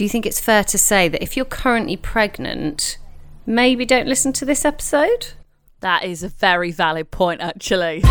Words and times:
do 0.00 0.04
you 0.04 0.08
think 0.08 0.24
it's 0.24 0.40
fair 0.40 0.64
to 0.64 0.78
say 0.78 1.08
that 1.08 1.22
if 1.22 1.36
you're 1.36 1.44
currently 1.44 1.94
pregnant, 1.94 2.96
maybe 3.44 3.84
don't 3.84 4.06
listen 4.06 4.32
to 4.32 4.46
this 4.46 4.64
episode? 4.64 5.34
That 5.80 6.04
is 6.04 6.22
a 6.22 6.28
very 6.28 6.70
valid 6.70 7.10
point, 7.10 7.42
actually. 7.42 8.02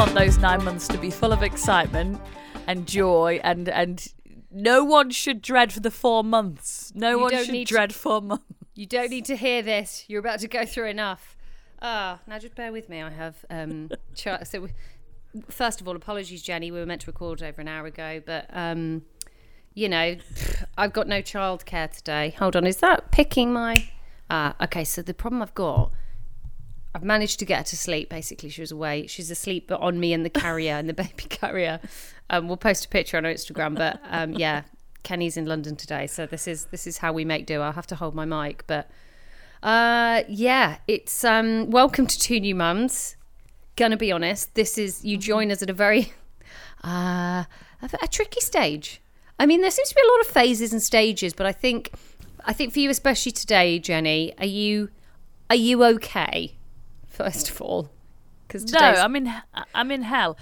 Want 0.00 0.14
those 0.14 0.38
nine 0.38 0.64
months 0.64 0.88
to 0.88 0.96
be 0.96 1.10
full 1.10 1.30
of 1.30 1.42
excitement 1.42 2.18
and 2.66 2.88
joy 2.88 3.38
and 3.44 3.68
and 3.68 4.08
no 4.50 4.82
one 4.82 5.10
should 5.10 5.42
dread 5.42 5.74
for 5.74 5.80
the 5.80 5.90
four 5.90 6.24
months. 6.24 6.90
No 6.94 7.10
You 7.10 7.20
one 7.20 7.36
should 7.36 7.50
need 7.52 7.66
to- 7.68 7.74
dread 7.74 7.94
four 7.94 8.22
months. 8.22 8.44
You 8.74 8.86
don't 8.86 9.10
need 9.10 9.26
to 9.26 9.36
hear 9.36 9.60
this. 9.60 10.06
You're 10.08 10.20
about 10.20 10.38
to 10.40 10.48
go 10.48 10.64
through 10.64 10.86
enough. 10.86 11.36
Ah, 11.82 12.18
now 12.26 12.38
just 12.38 12.54
bear 12.54 12.72
with 12.72 12.88
me. 12.88 13.02
I 13.02 13.10
have 13.10 13.44
um. 13.50 13.90
Char- 14.14 14.42
so, 14.46 14.62
we, 14.62 14.68
first 15.50 15.82
of 15.82 15.86
all, 15.86 15.94
apologies, 15.94 16.42
Jennie. 16.42 16.70
We 16.70 16.78
were 16.80 16.86
meant 16.86 17.02
to 17.02 17.06
record 17.08 17.42
over 17.42 17.60
an 17.60 17.68
hour 17.68 17.84
ago, 17.84 18.22
but 18.24 18.46
um, 18.54 19.02
you 19.74 19.86
know, 19.86 20.16
I've 20.78 20.94
got 20.94 21.08
no 21.08 21.20
childcare 21.20 21.94
today. 21.94 22.34
Hold 22.38 22.56
on, 22.56 22.66
is 22.66 22.78
that 22.78 23.10
picking 23.12 23.52
my? 23.52 23.90
Ah, 24.30 24.54
okay. 24.62 24.82
So 24.82 25.02
the 25.02 25.12
problem 25.12 25.42
I've 25.42 25.54
got. 25.54 25.92
I've 26.94 27.04
managed 27.04 27.38
to 27.38 27.44
get 27.44 27.58
her 27.58 27.64
to 27.64 27.76
sleep. 27.76 28.10
Basically, 28.10 28.48
she 28.48 28.60
was 28.60 28.72
away. 28.72 29.06
She's 29.06 29.30
asleep, 29.30 29.66
but 29.68 29.80
on 29.80 30.00
me 30.00 30.12
and 30.12 30.24
the 30.24 30.30
carrier 30.30 30.74
and 30.74 30.88
the 30.88 30.94
baby 31.04 31.24
carrier. 31.28 31.80
Um, 32.28 32.48
we'll 32.48 32.56
post 32.56 32.84
a 32.84 32.88
picture 32.88 33.16
on 33.16 33.24
our 33.24 33.32
Instagram. 33.32 33.76
But 33.76 34.00
um, 34.08 34.32
yeah, 34.32 34.62
Kenny's 35.02 35.36
in 35.36 35.46
London 35.46 35.76
today, 35.76 36.06
so 36.06 36.26
this 36.26 36.46
is 36.48 36.66
this 36.66 36.86
is 36.86 36.98
how 36.98 37.12
we 37.12 37.24
make 37.24 37.46
do. 37.46 37.60
I'll 37.60 37.72
have 37.72 37.86
to 37.88 37.96
hold 37.96 38.14
my 38.14 38.24
mic, 38.24 38.64
but 38.66 38.90
uh, 39.62 40.22
yeah, 40.28 40.78
it's 40.86 41.24
um, 41.24 41.70
welcome 41.70 42.06
to 42.06 42.18
two 42.18 42.40
new 42.40 42.54
mums. 42.54 43.16
Gonna 43.76 43.96
be 43.96 44.12
honest, 44.12 44.54
this 44.54 44.76
is 44.76 45.04
you 45.04 45.16
join 45.16 45.50
us 45.50 45.62
at 45.62 45.70
a 45.70 45.72
very 45.72 46.12
uh, 46.84 47.44
a, 47.82 47.88
a 48.02 48.08
tricky 48.08 48.40
stage. 48.40 49.00
I 49.38 49.46
mean, 49.46 49.62
there 49.62 49.70
seems 49.70 49.88
to 49.88 49.94
be 49.94 50.02
a 50.02 50.10
lot 50.10 50.20
of 50.20 50.26
phases 50.26 50.72
and 50.72 50.82
stages, 50.82 51.32
but 51.32 51.46
I 51.46 51.52
think 51.52 51.92
I 52.44 52.52
think 52.52 52.72
for 52.72 52.80
you, 52.80 52.90
especially 52.90 53.32
today, 53.32 53.78
Jennie, 53.78 54.34
are 54.38 54.46
you 54.46 54.90
are 55.48 55.56
you 55.56 55.82
okay? 55.84 56.56
First 57.24 57.50
of 57.50 57.60
all, 57.62 57.90
because 58.46 58.72
No, 58.72 58.78
I'm 58.80 59.14
in. 59.16 59.32
I'm 59.74 59.90
in 59.90 60.02
hell. 60.02 60.36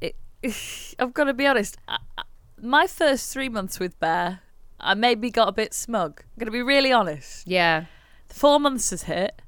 It, 0.00 0.16
I've 0.98 1.12
got 1.14 1.24
to 1.24 1.34
be 1.34 1.46
honest. 1.46 1.76
I, 1.88 1.98
I- 2.18 2.22
my 2.64 2.86
first 2.86 3.32
three 3.32 3.48
months 3.48 3.80
with 3.80 3.98
Bear, 3.98 4.40
I 4.78 4.94
maybe 4.94 5.30
got 5.30 5.48
a 5.48 5.52
bit 5.52 5.74
smug. 5.74 6.20
I'm 6.22 6.38
going 6.38 6.46
to 6.46 6.52
be 6.52 6.62
really 6.62 6.92
honest. 6.92 7.46
yeah, 7.46 7.86
The 8.28 8.34
four 8.34 8.60
months 8.60 8.90
has 8.90 9.02
hit, 9.04 9.42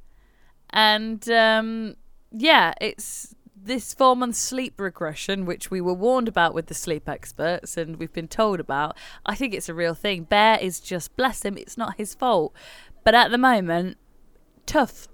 and 0.71 1.29
um, 1.31 1.95
yeah, 2.33 2.75
it's 2.81 3.35
this 3.57 3.95
four 3.95 4.17
month 4.17 4.35
sleep 4.37 4.81
regression, 4.81 5.47
which 5.47 5.71
we 5.71 5.81
were 5.81 5.95
warned 5.95 6.27
about 6.29 6.55
with 6.55 6.67
the 6.67 6.75
sleep 6.75 7.09
experts, 7.09 7.77
and 7.77 7.97
we've 7.97 8.13
been 8.13 8.29
told 8.29 8.59
about. 8.61 8.97
I 9.25 9.35
think 9.37 9.55
it's 9.55 9.69
a 9.69 9.75
real 9.75 9.95
thing. 9.95 10.25
Bear 10.25 10.59
is 10.61 10.81
just 10.81 11.17
bless 11.17 11.45
him. 11.45 11.57
It's 11.57 11.77
not 11.79 11.97
his 11.97 12.15
fault, 12.15 12.53
but 13.05 13.15
at 13.15 13.31
the 13.31 13.39
moment, 13.39 13.97
tough. 14.67 15.07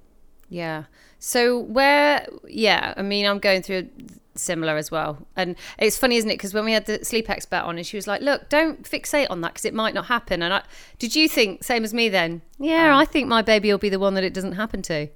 Yeah. 0.51 0.85
So 1.19 1.59
where, 1.59 2.27
yeah, 2.47 2.93
I 2.97 3.03
mean, 3.03 3.25
I'm 3.25 3.39
going 3.39 3.63
through 3.63 3.89
similar 4.35 4.77
as 4.77 4.91
well, 4.91 5.27
and 5.37 5.55
it's 5.79 5.97
funny, 5.99 6.17
isn't 6.17 6.31
it? 6.31 6.35
Because 6.35 6.53
when 6.55 6.65
we 6.65 6.73
had 6.73 6.87
the 6.87 7.05
sleep 7.05 7.29
expert 7.31 7.59
on, 7.63 7.77
and 7.77 7.87
she 7.87 7.97
was 7.97 8.07
like, 8.07 8.21
"Look, 8.23 8.49
don't 8.49 8.83
fixate 8.85 9.27
on 9.31 9.41
that 9.43 9.53
because 9.53 9.65
it 9.65 9.75
might 9.75 9.95
not 9.95 10.07
happen." 10.07 10.43
And 10.43 10.53
I, 10.53 10.63
did 10.99 11.15
you 11.15 11.29
think 11.29 11.63
same 11.63 11.85
as 11.85 11.95
me 11.95 12.09
then? 12.09 12.43
Yeah, 12.59 12.93
um, 12.93 12.99
I 12.99 13.05
think 13.05 13.29
my 13.29 13.43
baby 13.43 13.71
will 13.71 13.79
be 13.79 13.89
the 13.91 13.99
one 13.99 14.15
that 14.15 14.25
it 14.25 14.35
doesn't 14.35 14.53
happen 14.53 14.83
to, 14.83 15.09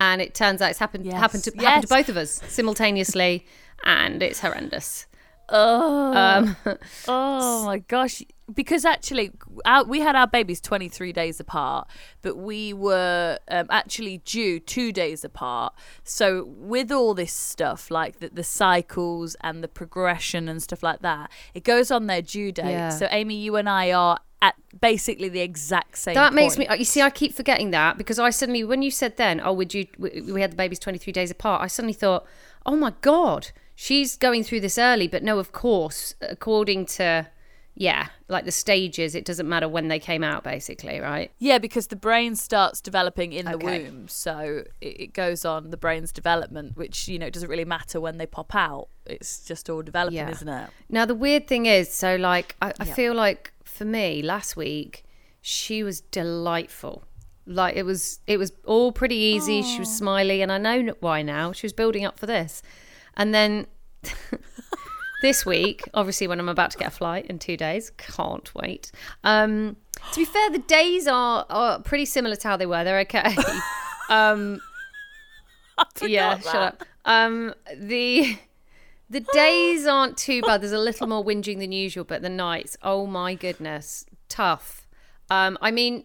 and 0.00 0.22
it 0.22 0.34
turns 0.34 0.62
out 0.62 0.70
it's 0.70 0.78
happened 0.78 1.04
Yes. 1.04 1.14
happened 1.14 1.44
to 1.44 1.50
happened 1.58 1.82
to 1.82 1.94
both 1.94 2.08
of 2.08 2.16
us 2.16 2.40
simultaneously, 2.48 3.44
and 3.84 4.22
it's 4.22 4.40
horrendous. 4.40 5.06
Oh, 5.48 6.12
Um, 6.14 6.56
oh 7.08 7.64
my 7.64 7.78
gosh! 7.78 8.22
Because 8.52 8.84
actually, 8.84 9.30
our, 9.64 9.84
we 9.84 10.00
had 10.00 10.16
our 10.16 10.26
babies 10.26 10.60
twenty 10.60 10.88
three 10.88 11.12
days 11.12 11.40
apart, 11.40 11.88
but 12.22 12.36
we 12.36 12.72
were 12.72 13.38
um, 13.48 13.66
actually 13.70 14.18
due 14.18 14.60
two 14.60 14.92
days 14.92 15.24
apart. 15.24 15.74
So 16.02 16.44
with 16.44 16.90
all 16.92 17.14
this 17.14 17.32
stuff, 17.32 17.90
like 17.90 18.20
the, 18.20 18.28
the 18.28 18.44
cycles 18.44 19.36
and 19.40 19.62
the 19.62 19.68
progression 19.68 20.48
and 20.48 20.62
stuff 20.62 20.82
like 20.82 21.00
that, 21.02 21.30
it 21.54 21.64
goes 21.64 21.90
on 21.90 22.06
their 22.06 22.22
due 22.22 22.52
date. 22.52 22.70
Yeah. 22.70 22.90
So 22.90 23.08
Amy, 23.10 23.36
you 23.36 23.56
and 23.56 23.68
I 23.68 23.92
are 23.92 24.18
at 24.44 24.54
basically 24.78 25.30
the 25.30 25.40
exact 25.40 25.96
same. 25.96 26.14
That 26.14 26.34
makes 26.34 26.56
point. 26.56 26.68
me. 26.70 26.78
You 26.78 26.84
see, 26.84 27.00
I 27.00 27.08
keep 27.08 27.34
forgetting 27.34 27.70
that 27.70 27.96
because 27.96 28.18
I 28.18 28.28
suddenly, 28.28 28.62
when 28.62 28.82
you 28.82 28.90
said 28.90 29.16
then, 29.16 29.40
oh, 29.42 29.54
would 29.54 29.72
you? 29.72 29.86
We 29.98 30.20
we 30.20 30.40
had 30.42 30.52
the 30.52 30.56
babies 30.56 30.78
twenty 30.78 30.98
three 30.98 31.14
days 31.14 31.30
apart. 31.30 31.62
I 31.62 31.66
suddenly 31.66 31.94
thought, 31.94 32.26
oh 32.66 32.76
my 32.76 32.92
god, 33.00 33.52
she's 33.74 34.16
going 34.16 34.44
through 34.44 34.60
this 34.60 34.78
early. 34.78 35.08
But 35.08 35.22
no, 35.22 35.38
of 35.38 35.52
course, 35.52 36.14
according 36.20 36.86
to, 36.86 37.28
yeah, 37.74 38.08
like 38.28 38.44
the 38.44 38.52
stages, 38.52 39.14
it 39.14 39.24
doesn't 39.24 39.48
matter 39.48 39.68
when 39.68 39.88
they 39.88 39.98
came 39.98 40.22
out, 40.22 40.44
basically, 40.44 41.00
right? 41.00 41.30
Yeah, 41.38 41.58
because 41.58 41.88
the 41.88 41.96
brain 41.96 42.36
starts 42.36 42.80
developing 42.80 43.32
in 43.32 43.46
the 43.46 43.54
Okay. 43.56 43.82
womb, 43.84 44.08
so 44.08 44.64
it, 44.80 45.12
goes 45.12 45.44
on 45.44 45.70
the 45.70 45.76
brain's 45.76 46.12
development, 46.12 46.76
which 46.76 47.08
you 47.08 47.18
know 47.18 47.26
it 47.26 47.32
doesn't 47.34 47.48
really 47.50 47.64
matter 47.64 48.00
when 48.00 48.16
they 48.18 48.26
pop 48.26 48.54
out. 48.54 48.88
It's 49.06 49.44
just 49.44 49.68
all 49.68 49.82
developing, 49.82 50.16
Yeah. 50.18 50.30
isn't 50.30 50.48
it? 50.48 50.70
Now 50.88 51.04
the 51.04 51.14
weird 51.14 51.46
thing 51.48 51.66
is, 51.66 51.92
so 51.92 52.16
like, 52.16 52.56
I, 52.62 52.68
I 52.78 52.84
Yeah. 52.86 52.94
feel 52.94 53.14
like 53.14 53.52
for 53.64 53.84
me 53.84 54.22
last 54.22 54.56
week, 54.56 55.04
she 55.40 55.82
was 55.82 56.00
delightful. 56.00 57.04
Like 57.46 57.76
it 57.76 57.82
was, 57.82 58.20
it 58.26 58.38
was 58.38 58.52
all 58.64 58.90
pretty 58.92 59.16
easy. 59.16 59.60
She 59.62 59.80
was 59.80 59.90
smiley, 59.90 60.40
and 60.42 60.50
I 60.50 60.58
know 60.58 60.94
why 61.00 61.20
now. 61.22 61.52
She 61.52 61.66
was 61.66 61.72
building 61.74 62.04
up 62.04 62.18
for 62.18 62.24
this, 62.26 62.62
and 63.16 63.34
then 63.34 63.66
this 65.22 65.46
week, 65.46 65.82
obviously, 65.94 66.26
when 66.26 66.40
I'm 66.40 66.48
about 66.48 66.70
to 66.72 66.78
get 66.78 66.88
a 66.88 66.90
flight 66.90 67.26
in 67.26 67.38
two 67.38 67.56
days, 67.56 67.90
can't 67.96 68.54
wait. 68.54 68.92
Um, 69.22 69.76
to 70.12 70.20
be 70.20 70.24
fair, 70.24 70.50
the 70.50 70.58
days 70.58 71.06
are 71.06 71.46
are 71.48 71.80
pretty 71.80 72.04
similar 72.04 72.36
to 72.36 72.48
how 72.48 72.56
they 72.56 72.66
were. 72.66 72.84
They're 72.84 73.00
okay. 73.00 73.36
um, 74.08 74.60
yeah, 76.02 76.38
shut 76.38 76.54
up. 76.54 76.84
Um, 77.04 77.54
the 77.76 78.38
the 79.10 79.20
days 79.32 79.86
aren't 79.86 80.16
too 80.16 80.42
bad. 80.42 80.60
There's 80.60 80.72
a 80.72 80.78
little 80.78 81.06
more 81.06 81.24
whinging 81.24 81.58
than 81.58 81.72
usual, 81.72 82.04
but 82.04 82.22
the 82.22 82.28
nights, 82.28 82.76
oh 82.82 83.06
my 83.06 83.34
goodness, 83.34 84.06
tough. 84.28 84.86
Um, 85.30 85.56
I 85.60 85.70
mean, 85.70 86.04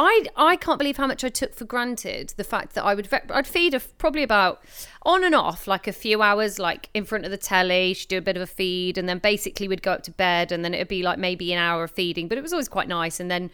I 0.00 0.24
I 0.36 0.54
can't 0.56 0.78
believe 0.78 0.96
how 0.96 1.08
much 1.08 1.24
I 1.24 1.28
took 1.28 1.54
for 1.54 1.64
granted 1.64 2.32
the 2.36 2.44
fact 2.44 2.74
that 2.76 2.84
I 2.84 2.94
would 2.94 3.08
ve- 3.08 3.18
I'd 3.30 3.46
feed 3.48 3.72
her 3.72 3.80
probably 3.98 4.22
about 4.22 4.62
on 5.02 5.24
and 5.24 5.34
off 5.34 5.66
like 5.66 5.88
a 5.88 5.92
few 5.92 6.22
hours 6.22 6.58
like 6.60 6.88
in 6.94 7.04
front 7.04 7.24
of 7.24 7.32
the 7.32 7.36
telly. 7.36 7.94
She'd 7.94 8.08
do 8.08 8.18
a 8.18 8.22
bit 8.22 8.36
of 8.36 8.42
a 8.42 8.46
feed, 8.46 8.96
and 8.96 9.08
then 9.08 9.18
basically 9.18 9.66
we'd 9.66 9.82
go 9.82 9.92
up 9.92 10.04
to 10.04 10.12
bed, 10.12 10.52
and 10.52 10.64
then 10.64 10.72
it'd 10.72 10.86
be 10.88 11.02
like 11.02 11.18
maybe 11.18 11.52
an 11.52 11.58
hour 11.58 11.82
of 11.84 11.90
feeding, 11.90 12.28
but 12.28 12.38
it 12.38 12.42
was 12.42 12.52
always 12.52 12.68
quite 12.68 12.86
nice. 12.88 13.18
And 13.18 13.28
then 13.28 13.50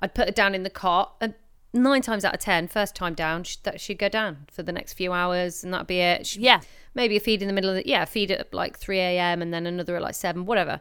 I'd 0.00 0.14
put 0.14 0.26
her 0.28 0.32
down 0.32 0.54
in 0.54 0.62
the 0.62 0.70
cot, 0.70 1.16
and 1.20 1.34
nine 1.74 2.00
times 2.00 2.24
out 2.24 2.32
of 2.34 2.40
ten, 2.40 2.68
first 2.68 2.94
time 2.94 3.14
down, 3.14 3.42
she, 3.42 3.56
that 3.64 3.80
she'd 3.80 3.98
go 3.98 4.08
down 4.08 4.46
for 4.52 4.62
the 4.62 4.72
next 4.72 4.92
few 4.92 5.12
hours, 5.12 5.64
and 5.64 5.74
that'd 5.74 5.88
be 5.88 5.98
it. 5.98 6.28
She'd 6.28 6.42
Yeah. 6.42 6.60
maybe 6.94 7.16
a 7.16 7.20
feed 7.20 7.42
in 7.42 7.48
the 7.48 7.54
middle 7.54 7.70
of 7.70 7.76
the 7.76 7.86
yeah 7.88 8.04
feed 8.04 8.30
at 8.30 8.54
like 8.54 8.78
3 8.78 8.98
a.m 9.00 9.42
and 9.42 9.52
then 9.52 9.66
another 9.66 9.96
at 9.96 10.02
like 10.02 10.14
7 10.14 10.46
whatever 10.46 10.80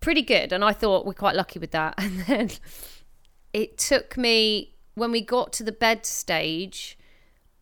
pretty 0.00 0.22
good 0.22 0.50
and 0.52 0.64
i 0.64 0.72
thought 0.72 1.04
we're 1.04 1.12
quite 1.12 1.36
lucky 1.36 1.58
with 1.58 1.72
that 1.72 1.94
and 1.98 2.20
then 2.26 2.50
it 3.52 3.78
took 3.78 4.16
me 4.16 4.74
when 4.94 5.10
we 5.10 5.20
got 5.20 5.52
to 5.54 5.62
the 5.64 5.72
bed 5.72 6.04
stage 6.06 6.98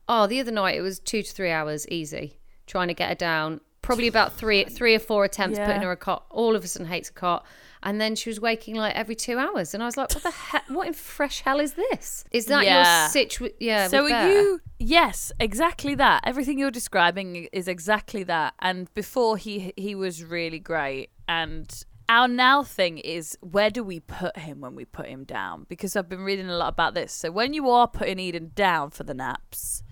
oh 0.09 0.27
the 0.27 0.41
other 0.41 0.51
night 0.51 0.77
it 0.77 0.83
was 0.83 0.99
two 0.99 1.23
to 1.23 1.33
three 1.33 1.51
hours 1.51 1.87
easy 1.89 2.39
trying 2.67 2.89
to 2.89 2.95
get 2.95 3.09
her 3.09 3.15
down 3.15 3.61
probably 3.83 4.07
about 4.09 4.33
three 4.33 4.65
three 4.65 4.95
or 4.95 4.99
four 4.99 5.25
attempts 5.25 5.59
Yeah. 5.59 5.67
putting 5.67 5.83
her 5.83 5.91
a 5.93 5.97
cot 5.97 6.27
all 6.31 6.55
of 6.55 6.65
a 6.65 6.69
sudden 6.69 6.87
hates 6.89 7.09
a 7.09 7.13
cot 7.13 7.45
and 7.83 7.99
then 8.01 8.15
she 8.15 8.29
was 8.29 8.39
waking 8.41 8.75
like 8.75 8.95
every 8.95 9.15
two 9.15 9.39
hours 9.39 9.73
and 9.73 9.83
i 9.83 9.87
was 9.87 9.97
like 9.97 10.13
what 10.15 10.23
the 10.23 10.31
heck 10.31 10.65
what 10.69 10.87
in 10.87 10.93
fresh 10.93 11.41
hell 11.41 11.59
is 11.61 11.73
this 11.75 12.25
is 12.31 12.47
that 12.47 12.65
Yeah. 12.65 13.05
your 13.05 13.09
situation 13.11 13.57
yeah 13.59 13.89
So 13.89 14.05
are 14.05 14.09
Bear? 14.09 14.31
you? 14.43 14.61
Yes, 14.83 15.31
exactly 15.39 15.95
that. 15.97 16.23
Everything 16.25 16.59
you're 16.59 16.71
describing 16.71 17.49
is 17.53 17.69
exactly 17.69 18.23
that. 18.25 18.55
And 18.61 18.93
before 18.95 19.37
he 19.37 19.75
he 19.77 19.95
was 19.95 20.25
really 20.25 20.59
great. 20.59 21.11
And 21.29 21.71
our 22.11 22.27
now 22.27 22.65
thing 22.65 22.99
is 22.99 23.39
where 23.41 23.71
do 23.71 23.85
we 23.85 24.01
put 24.01 24.37
him 24.37 24.61
when 24.61 24.75
we 24.75 24.85
put 24.85 25.07
him 25.07 25.23
down? 25.23 25.65
Because 25.69 25.95
I've 25.95 26.09
been 26.09 26.25
reading 26.25 26.49
a 26.49 26.57
lot 26.57 26.71
about 26.71 26.93
this. 26.93 27.13
So 27.13 27.31
when 27.31 27.53
you 27.53 27.71
are 27.71 27.87
putting 27.87 28.19
Eden 28.19 28.51
down 28.57 28.91
for 28.91 29.05
the 29.05 29.15
naps, 29.15 29.85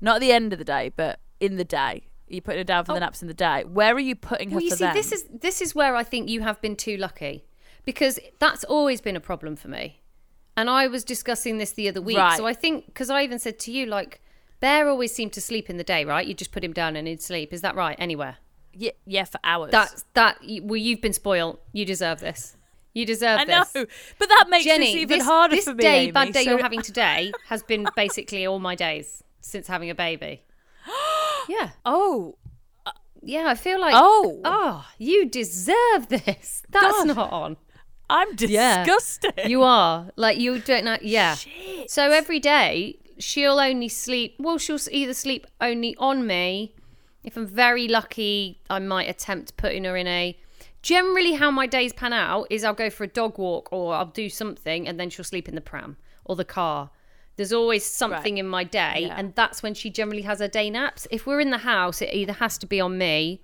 not 0.00 0.16
at 0.16 0.20
the 0.22 0.32
end 0.32 0.52
of 0.52 0.58
the 0.58 0.64
day, 0.64 0.90
but 0.94 1.20
in 1.38 1.54
the 1.54 1.64
day, 1.64 2.08
you 2.26 2.42
putting 2.42 2.58
her 2.58 2.64
down 2.64 2.84
for 2.84 2.92
the 2.92 2.98
oh. 2.98 3.00
naps 3.00 3.22
in 3.22 3.28
the 3.28 3.34
day. 3.34 3.62
Where 3.62 3.94
are 3.94 4.00
you 4.00 4.16
putting 4.16 4.50
her 4.50 4.54
Oh. 4.54 4.56
Well, 4.56 4.64
you 4.64 4.70
see, 4.70 4.84
them? 4.84 4.94
this 4.94 5.12
is 5.12 5.24
this 5.32 5.62
is 5.62 5.72
where 5.72 5.94
I 5.94 6.02
think 6.02 6.28
you 6.28 6.40
have 6.40 6.60
been 6.60 6.74
too 6.74 6.96
lucky, 6.96 7.44
because 7.84 8.18
that's 8.40 8.64
always 8.64 9.00
been 9.00 9.14
a 9.14 9.20
problem 9.20 9.54
for 9.54 9.68
me. 9.68 10.02
And 10.56 10.68
I 10.68 10.88
was 10.88 11.04
discussing 11.04 11.58
this 11.58 11.70
the 11.70 11.88
other 11.88 12.02
week, 12.02 12.18
Right. 12.18 12.36
so 12.36 12.44
I 12.44 12.54
think 12.54 12.86
because 12.86 13.08
I 13.08 13.22
even 13.22 13.38
said 13.38 13.60
to 13.60 13.70
you 13.70 13.86
like, 13.86 14.20
Bear 14.58 14.88
always 14.88 15.14
seemed 15.14 15.32
to 15.34 15.40
sleep 15.40 15.70
in 15.70 15.76
the 15.76 15.84
day, 15.84 16.04
right? 16.04 16.26
You 16.26 16.34
just 16.34 16.50
put 16.50 16.64
him 16.64 16.72
down 16.72 16.96
and 16.96 17.06
he'd 17.06 17.22
sleep. 17.22 17.52
Is 17.52 17.60
that 17.60 17.76
right? 17.76 17.94
Anywhere. 18.00 18.38
Yeah, 18.78 18.90
yeah, 19.06 19.24
for 19.24 19.40
hours. 19.42 19.70
That's 19.70 20.04
that. 20.14 20.38
Well, 20.62 20.76
you've 20.76 21.00
been 21.00 21.12
spoiled. 21.12 21.58
You 21.72 21.84
deserve 21.84 22.20
this. 22.20 22.56
You 22.92 23.04
deserve 23.06 23.46
this. 23.46 23.48
I 23.54 23.58
know, 23.58 23.64
this. 23.72 23.86
but 24.18 24.28
that 24.28 24.46
makes 24.48 24.64
Jennie, 24.64 24.86
this 24.86 24.94
even 24.96 25.18
this, 25.18 25.26
harder 25.26 25.56
this 25.56 25.64
for 25.64 25.70
me. 25.74 25.76
This 25.76 25.84
day, 25.84 26.02
Amy, 26.04 26.12
bad 26.12 26.32
day 26.32 26.44
so- 26.44 26.50
you're 26.50 26.62
having 26.62 26.82
today 26.82 27.32
has 27.48 27.62
been 27.62 27.86
basically 27.96 28.46
all 28.46 28.58
my 28.58 28.74
days 28.74 29.22
since 29.40 29.66
having 29.66 29.90
a 29.90 29.94
baby. 29.94 30.42
yeah, 31.48 31.70
Oh, 31.84 32.36
yeah. 33.22 33.44
I 33.48 33.54
feel 33.54 33.80
like 33.80 33.94
oh, 33.96 34.40
oh, 34.44 34.86
you 34.98 35.28
deserve 35.28 36.08
this. 36.08 36.62
That's 36.70 37.04
God. 37.04 37.06
not 37.08 37.32
on. 37.32 37.56
I'm 38.08 38.28
Yeah. 38.38 38.84
disgusted. 38.84 39.34
You 39.46 39.62
are 39.62 40.10
like 40.16 40.38
you 40.38 40.58
don't 40.60 40.84
know. 40.84 40.96
Yeah. 41.02 41.34
Shit. 41.34 41.90
So 41.90 42.10
every 42.10 42.38
day 42.40 42.98
she'll 43.18 43.58
only 43.58 43.88
sleep. 43.88 44.36
Well, 44.38 44.58
she'll 44.58 44.78
either 44.90 45.14
sleep 45.14 45.46
only 45.60 45.96
on 45.98 46.26
me. 46.26 46.72
If 47.26 47.36
I'm 47.36 47.46
very 47.46 47.88
lucky, 47.88 48.60
I 48.70 48.78
might 48.78 49.10
attempt 49.10 49.56
putting 49.58 49.84
her 49.84 49.96
in 49.96 50.06
a. 50.06 50.38
Generally, 50.80 51.34
how 51.34 51.50
my 51.50 51.66
days 51.66 51.92
pan 51.92 52.12
out 52.12 52.46
is 52.48 52.62
I'll 52.64 52.72
go 52.72 52.88
for 52.88 53.02
a 53.04 53.08
dog 53.08 53.36
walk 53.36 53.68
or 53.72 53.92
I'll 53.94 54.06
do 54.06 54.30
something, 54.30 54.86
and 54.88 54.98
then 54.98 55.10
she'll 55.10 55.24
sleep 55.24 55.48
in 55.48 55.56
the 55.56 55.60
pram 55.60 55.96
or 56.24 56.36
the 56.36 56.44
car. 56.44 56.90
There's 57.36 57.52
always 57.52 57.84
something 57.84 58.34
Right. 58.34 58.40
in 58.40 58.46
my 58.46 58.64
day, 58.64 59.00
Yeah. 59.08 59.16
and 59.18 59.34
that's 59.34 59.62
when 59.62 59.74
she 59.74 59.90
generally 59.90 60.22
has 60.22 60.38
her 60.38 60.48
day 60.48 60.70
naps. 60.70 61.06
If 61.10 61.26
we're 61.26 61.40
in 61.40 61.50
the 61.50 61.58
house, 61.58 62.00
it 62.00 62.14
either 62.14 62.32
has 62.34 62.56
to 62.58 62.66
be 62.66 62.80
on 62.80 62.96
me 62.96 63.40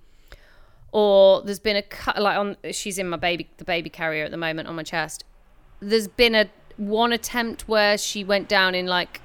or 0.93 1.41
there's 1.41 1.59
been 1.59 1.75
a 1.75 1.81
cut 1.81 2.21
like 2.21 2.37
on 2.37 2.55
she's 2.71 2.97
in 2.99 3.09
my 3.09 3.17
baby 3.17 3.49
the 3.57 3.65
baby 3.65 3.89
carrier 3.89 4.23
at 4.25 4.29
the 4.31 4.37
moment 4.37 4.67
on 4.67 4.75
my 4.75 4.83
chest 4.83 5.23
there's 5.79 6.07
been 6.07 6.35
a 6.35 6.47
one 6.77 7.11
attempt 7.11 7.67
where 7.67 7.97
she 7.97 8.23
went 8.23 8.47
down 8.47 8.75
in 8.75 8.85
like 8.85 9.19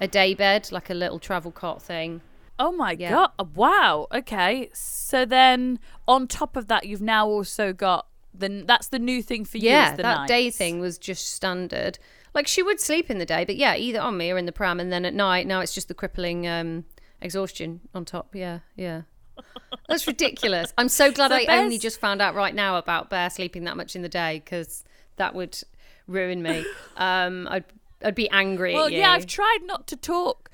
a 0.00 0.08
day 0.08 0.34
bed 0.34 0.68
like 0.72 0.90
a 0.90 0.94
little 0.94 1.20
travel 1.20 1.52
cot 1.52 1.80
thing 1.80 2.20
Oh 2.64 2.70
my 2.70 2.92
Yeah. 2.98 3.10
god! 3.38 3.56
Wow. 3.56 4.06
Okay. 4.12 4.70
So 4.72 5.24
then, 5.24 5.80
on 6.06 6.28
top 6.28 6.56
of 6.56 6.68
that, 6.68 6.86
you've 6.86 7.02
now 7.02 7.26
also 7.26 7.72
got 7.72 8.06
the. 8.32 8.62
That's 8.66 8.88
the 8.88 8.98
new 9.00 9.20
thing 9.22 9.44
for 9.44 9.58
you. 9.58 9.68
yeah 9.70 9.96
that 9.96 10.28
day 10.28 10.48
thing 10.50 10.78
was 10.80 10.96
just 10.96 11.32
standard 11.32 11.98
like 12.34 12.46
she 12.46 12.62
would 12.62 12.80
sleep 12.80 13.10
in 13.10 13.18
the 13.18 13.26
day 13.26 13.44
but 13.44 13.56
yeah 13.56 13.74
either 13.76 14.00
on 14.00 14.16
me 14.16 14.30
or 14.30 14.38
in 14.38 14.46
the 14.46 14.52
pram 14.52 14.80
and 14.80 14.90
then 14.90 15.04
at 15.04 15.12
night 15.12 15.46
now 15.46 15.60
it's 15.60 15.74
just 15.74 15.88
the 15.88 15.94
crippling 15.94 16.46
um 16.46 16.84
exhaustion 17.20 17.80
on 17.94 18.04
top 18.06 18.34
yeah 18.34 18.60
yeah 18.74 19.02
that's 19.88 20.06
ridiculous 20.06 20.72
i'm 20.78 20.88
so 20.88 21.12
glad 21.12 21.30
So 21.30 21.36
i 21.36 21.58
only 21.58 21.78
just 21.78 22.00
found 22.00 22.22
out 22.22 22.34
right 22.34 22.54
now 22.54 22.78
about 22.78 23.10
bear 23.10 23.28
sleeping 23.28 23.64
that 23.64 23.76
much 23.76 23.94
in 23.94 24.00
the 24.02 24.08
day 24.08 24.40
because 24.42 24.82
that 25.16 25.34
would 25.34 25.58
ruin 26.06 26.42
me 26.42 26.64
um 26.96 27.46
i'd 27.50 27.64
i'd 28.02 28.14
be 28.14 28.30
angry 28.30 28.72
Well, 28.72 28.88
yeah, 28.88 29.10
I've 29.10 29.26
tried 29.26 29.60
not 29.64 29.86
to 29.88 29.96
talk. 29.96 30.50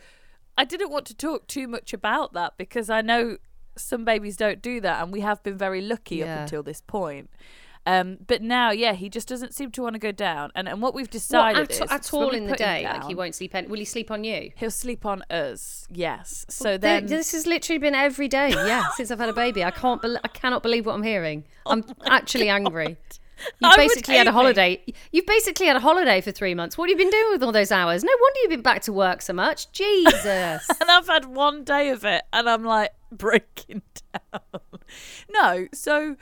I 0.59 0.65
didn't 0.65 0.91
want 0.91 1.07
to 1.07 1.15
talk 1.15 1.47
too 1.47 1.67
much 1.69 1.95
about 1.95 2.35
that 2.35 2.55
because 2.59 2.91
I 2.91 3.01
know 3.01 3.39
some 3.77 4.05
babies 4.05 4.37
don't 4.37 4.61
do 4.61 4.81
that, 4.81 5.03
and 5.03 5.13
we 5.13 5.21
have 5.21 5.43
been 5.43 5.57
very 5.57 5.81
lucky 5.81 6.17
Yeah. 6.17 6.35
up 6.35 6.41
until 6.41 6.63
this 6.63 6.81
point. 6.81 7.31
Um, 7.87 8.19
but 8.27 8.43
now, 8.43 8.71
yeah, 8.71 8.93
he 8.93 9.09
just 9.09 9.29
doesn't 9.29 9.55
seem 9.55 9.71
to 9.71 9.83
want 9.83 9.95
to 9.95 9.99
go 9.99 10.13
down. 10.13 10.51
And 10.55 10.69
and 10.69 10.83
what 10.83 10.93
we've 10.95 11.09
decided 11.09 11.71
at, 11.71 11.71
is 11.71 11.81
at 11.91 12.13
all 12.13 12.31
in 12.31 12.47
the 12.47 12.57
day 12.57 12.83
like 12.85 13.05
he 13.05 13.15
won't 13.15 13.35
sleep 13.35 13.55
any, 13.55 13.67
will 13.67 13.79
he 13.79 13.87
sleep 13.87 14.11
on 14.11 14.25
you 14.25 14.51
He'll 14.57 14.71
sleep 14.71 15.07
on 15.07 15.23
us. 15.31 15.87
Yes. 15.91 16.45
So 16.51 16.71
Th- 16.71 16.81
then, 16.81 17.07
this 17.07 17.33
has 17.33 17.47
literally 17.47 17.79
been 17.79 17.95
every 17.95 18.29
day, 18.29 18.51
yeah, 18.51 18.89
since 18.97 19.11
I've 19.11 19.21
had 19.21 19.31
a 19.31 19.33
baby. 19.33 19.65
I 19.65 19.71
can't, 19.71 20.03
bel 20.03 20.19
I 20.23 20.29
cannot 20.29 20.63
believe 20.63 20.85
what 20.85 20.95
I'm 20.97 21.03
hearing. 21.03 21.45
I'm 21.65 21.83
actually 22.05 22.49
angry. 22.51 22.99
You've 23.61 23.77
basically 23.77 24.17
had 24.17 24.27
a 24.27 24.31
hate 24.31 24.35
me. 24.35 24.41
holiday. 24.41 24.85
You've 25.13 25.27
basically 25.27 25.67
had 25.67 25.77
a 25.77 25.81
holiday 25.81 26.21
for 26.21 26.33
three 26.33 26.55
months. 26.55 26.77
What 26.77 26.89
have 26.89 26.99
you 26.99 27.05
been 27.05 27.11
doing 27.11 27.33
with 27.33 27.43
all 27.43 27.53
those 27.53 27.71
hours? 27.73 28.03
No 28.03 28.13
wonder 28.21 28.41
you've 28.41 28.51
been 28.51 28.63
back 28.63 28.83
to 28.83 28.93
work 28.93 29.23
so 29.23 29.33
much. 29.33 29.71
Jesus. 29.73 30.69
and 30.81 30.91
I've 30.91 31.07
had 31.07 31.25
one 31.27 31.65
day 31.65 31.91
of 31.91 32.05
it, 32.05 32.23
and 32.33 32.49
I'm 32.49 32.65
like 32.65 32.93
breaking 33.13 33.83
down. 34.13 34.41
No, 35.31 35.69
so 35.73 36.17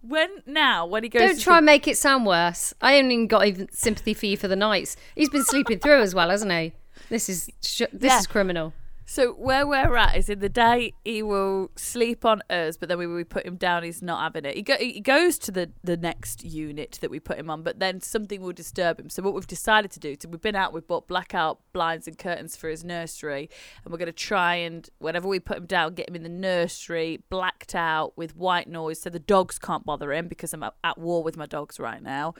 when 0.00 0.28
now 0.46 0.86
when 0.86 1.02
he 1.02 1.08
goes, 1.08 1.20
Don't 1.22 1.40
try 1.40 1.56
and 1.58 1.66
make 1.66 1.86
it 1.86 1.96
sound 1.98 2.26
worse. 2.26 2.72
I 2.80 2.92
haven't 2.94 3.10
even 3.12 3.26
got 3.26 3.46
even 3.46 3.68
sympathy 3.72 4.14
for 4.14 4.26
you 4.26 4.36
for 4.36 4.48
the 4.48 4.56
nights. 4.56 4.96
He's 5.14 5.30
been 5.30 5.44
sleeping 5.44 5.78
through 5.78 6.00
as 6.02 6.14
well, 6.14 6.30
hasn't 6.30 6.52
he? 6.52 6.72
This 7.08 7.28
is 7.28 7.50
sh- 7.62 7.82
this 7.92 8.12
Yeah. 8.12 8.18
is 8.18 8.26
criminal. 8.26 8.72
So 9.12 9.32
where 9.32 9.66
we're 9.66 9.94
at 9.94 10.16
is 10.16 10.30
in 10.30 10.38
the 10.38 10.48
day 10.48 10.94
he 11.04 11.22
will 11.22 11.70
sleep 11.76 12.24
on 12.24 12.40
us, 12.48 12.78
but 12.78 12.88
then 12.88 12.96
when 12.96 13.14
we 13.14 13.24
put 13.24 13.44
him 13.44 13.56
down, 13.56 13.82
he's 13.82 14.00
not 14.00 14.22
having 14.22 14.46
it. 14.46 14.56
He, 14.56 14.62
go, 14.62 14.78
he 14.78 15.00
goes 15.00 15.38
to 15.40 15.52
the, 15.52 15.70
the 15.84 15.98
next 15.98 16.42
unit 16.42 16.96
that 17.02 17.10
we 17.10 17.20
put 17.20 17.38
him 17.38 17.50
on, 17.50 17.62
but 17.62 17.78
then 17.78 18.00
something 18.00 18.40
will 18.40 18.54
disturb 18.54 18.98
him. 18.98 19.10
So 19.10 19.22
what 19.22 19.34
we've 19.34 19.46
decided 19.46 19.90
to 19.90 20.00
do, 20.00 20.16
so 20.18 20.30
we've 20.30 20.40
been 20.40 20.56
out, 20.56 20.72
we've 20.72 20.86
bought 20.86 21.08
blackout 21.08 21.58
blinds 21.74 22.08
and 22.08 22.16
curtains 22.16 22.56
for 22.56 22.70
his 22.70 22.84
nursery, 22.84 23.50
and 23.84 23.92
we're 23.92 23.98
going 23.98 24.06
to 24.06 24.12
try 24.12 24.54
and 24.54 24.88
whenever 24.98 25.28
we 25.28 25.38
put 25.40 25.58
him 25.58 25.66
down, 25.66 25.92
get 25.92 26.08
him 26.08 26.16
in 26.16 26.22
the 26.22 26.30
nursery 26.30 27.22
blacked 27.28 27.74
out 27.74 28.16
with 28.16 28.34
white 28.34 28.66
noise, 28.66 29.02
so 29.02 29.10
the 29.10 29.18
dogs 29.18 29.58
can't 29.58 29.84
bother 29.84 30.10
him 30.10 30.26
because 30.26 30.54
I'm 30.54 30.62
at 30.62 30.96
war 30.96 31.22
with 31.22 31.36
my 31.36 31.44
dogs 31.44 31.78
right 31.78 32.02
now. 32.02 32.32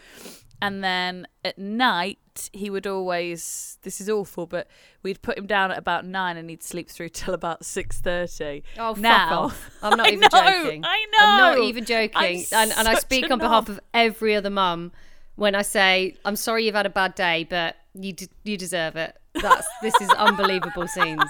And 0.62 0.82
then 0.82 1.26
at 1.44 1.58
night, 1.58 2.48
he 2.52 2.70
would 2.70 2.86
always. 2.86 3.78
This 3.82 4.00
is 4.00 4.08
awful, 4.08 4.46
but 4.46 4.68
we'd 5.02 5.20
put 5.20 5.36
him 5.36 5.46
down 5.46 5.70
at 5.70 5.78
about 5.78 6.06
nine, 6.06 6.36
and 6.36 6.48
he'd 6.48 6.62
sleep 6.62 6.88
through 6.88 7.08
till 7.20 7.34
about 7.34 7.64
six 7.64 8.00
thirty. 8.00 8.62
Oh, 8.78 8.94
fuck 8.94 9.02
now, 9.02 9.38
off. 9.40 9.70
I'm 9.82 9.96
not 9.96 10.06
I 10.06 10.10
even 10.10 10.28
know, 10.32 10.62
joking. 10.62 10.84
I 10.84 11.04
know. 11.12 11.18
I'm 11.20 11.38
not 11.38 11.58
even 11.58 11.84
joking. 11.84 12.12
I'm 12.14 12.44
and, 12.52 12.72
and 12.72 12.88
I 12.88 12.94
speak 12.94 13.30
on 13.30 13.38
behalf 13.38 13.68
of 13.68 13.80
every 13.92 14.34
other 14.34 14.50
mum 14.50 14.92
when 15.34 15.54
I 15.54 15.62
say, 15.62 16.16
I'm 16.24 16.36
sorry 16.36 16.66
you've 16.66 16.74
had 16.74 16.86
a 16.86 16.90
bad 16.90 17.14
day, 17.14 17.46
but 17.48 17.76
you, 17.94 18.12
d- 18.12 18.28
you 18.44 18.56
deserve 18.56 18.96
it. 18.96 19.16
That's 19.34 19.66
This 19.80 19.94
is 20.00 20.10
unbelievable 20.10 20.86
scenes. 20.88 21.24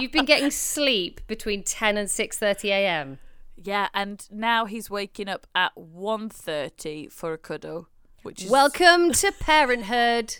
You've 0.00 0.12
been 0.12 0.24
getting 0.24 0.50
sleep 0.50 1.20
between 1.26 1.62
10 1.62 1.96
and 1.96 2.08
6.30 2.08 2.64
a.m. 2.66 3.18
Yeah, 3.56 3.88
and 3.94 4.26
now 4.30 4.66
he's 4.66 4.90
waking 4.90 5.28
up 5.28 5.46
at 5.54 5.72
1.30 5.76 7.10
for 7.10 7.32
a 7.32 7.38
cuddle, 7.38 7.88
which 8.24 8.42
is 8.44 8.50
Welcome 8.50 9.12
to 9.12 9.32
parenthood. 9.38 10.34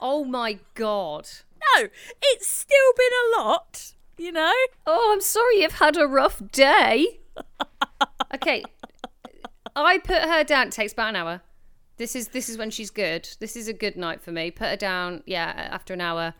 oh 0.00 0.24
my 0.24 0.58
God. 0.74 1.28
no. 1.76 1.88
It's 2.22 2.48
still 2.48 2.92
been 2.96 3.12
a 3.38 3.42
lot, 3.42 3.92
you 4.18 4.32
know. 4.32 4.52
Oh, 4.86 5.10
I'm 5.12 5.20
sorry 5.20 5.60
you've 5.60 5.74
had 5.74 5.96
a 5.96 6.06
rough 6.06 6.42
day. 6.50 7.20
okay. 8.34 8.64
I 9.76 9.98
put 9.98 10.22
her 10.22 10.44
down. 10.44 10.66
It 10.68 10.72
takes 10.72 10.92
about 10.92 11.10
an 11.10 11.16
hour. 11.16 11.40
This 11.98 12.16
is 12.16 12.28
this 12.28 12.48
is 12.48 12.58
when 12.58 12.70
she's 12.70 12.90
good. 12.90 13.28
This 13.38 13.54
is 13.56 13.68
a 13.68 13.72
good 13.72 13.96
night 13.96 14.20
for 14.22 14.32
me. 14.32 14.50
Put 14.50 14.68
her 14.68 14.76
down, 14.76 15.22
yeah, 15.26 15.68
after 15.70 15.94
an 15.94 16.00
hour. 16.00 16.34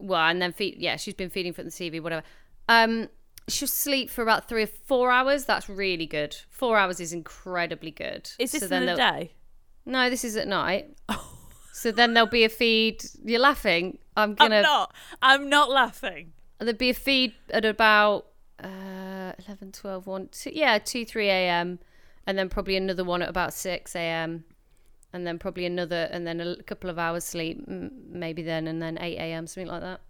Well, 0.00 0.20
and 0.20 0.40
then 0.40 0.52
feed 0.52 0.76
yeah, 0.78 0.96
she's 0.96 1.14
been 1.14 1.30
feeding 1.30 1.52
from 1.52 1.64
the 1.64 1.70
TV, 1.70 2.00
whatever. 2.00 2.22
Um 2.68 3.08
she'll 3.48 3.68
sleep 3.68 4.10
for 4.10 4.22
about 4.22 4.48
three 4.48 4.62
or 4.64 4.66
four 4.66 5.10
hours. 5.10 5.44
That's 5.44 5.68
really 5.68 6.06
good. 6.06 6.36
Four 6.48 6.78
hours 6.78 7.00
is 7.00 7.12
incredibly 7.12 7.90
good. 7.90 8.30
Is 8.38 8.52
this 8.52 8.68
So 8.68 8.76
in 8.76 8.86
the 8.86 8.94
day? 8.94 9.32
No, 9.84 10.10
this 10.10 10.24
is 10.24 10.36
at 10.36 10.48
night. 10.48 10.96
So 11.78 11.92
then 11.92 12.12
there'll 12.12 12.28
be 12.28 12.42
a 12.42 12.48
feed. 12.48 13.04
You're 13.24 13.38
laughing. 13.38 13.98
I'm 14.16 14.34
gonna 14.34 14.56
I'm 14.56 14.62
not. 14.62 14.94
I'm 15.22 15.48
not 15.48 15.70
laughing. 15.70 16.32
There'd 16.58 16.76
be 16.76 16.90
a 16.90 16.94
feed 16.94 17.34
at 17.50 17.64
about 17.64 18.26
uh, 18.62 19.32
11, 19.46 19.70
12, 19.70 20.04
1, 20.04 20.28
2, 20.32 20.50
yeah, 20.52 20.78
2, 20.78 21.04
3 21.04 21.28
a.m. 21.28 21.78
And 22.26 22.36
then 22.36 22.48
probably 22.48 22.76
another 22.76 23.04
one 23.04 23.22
at 23.22 23.28
about 23.28 23.54
6 23.54 23.94
a.m. 23.94 24.42
And 25.12 25.24
then 25.24 25.38
probably 25.38 25.66
another, 25.66 26.08
and 26.10 26.26
then 26.26 26.40
a 26.40 26.60
couple 26.64 26.90
of 26.90 26.98
hours 26.98 27.22
sleep, 27.22 27.62
maybe 27.68 28.42
then, 28.42 28.66
and 28.66 28.82
then 28.82 28.98
8 29.00 29.16
a.m., 29.16 29.46
something 29.46 29.70
like 29.70 29.82
that. 29.82 30.00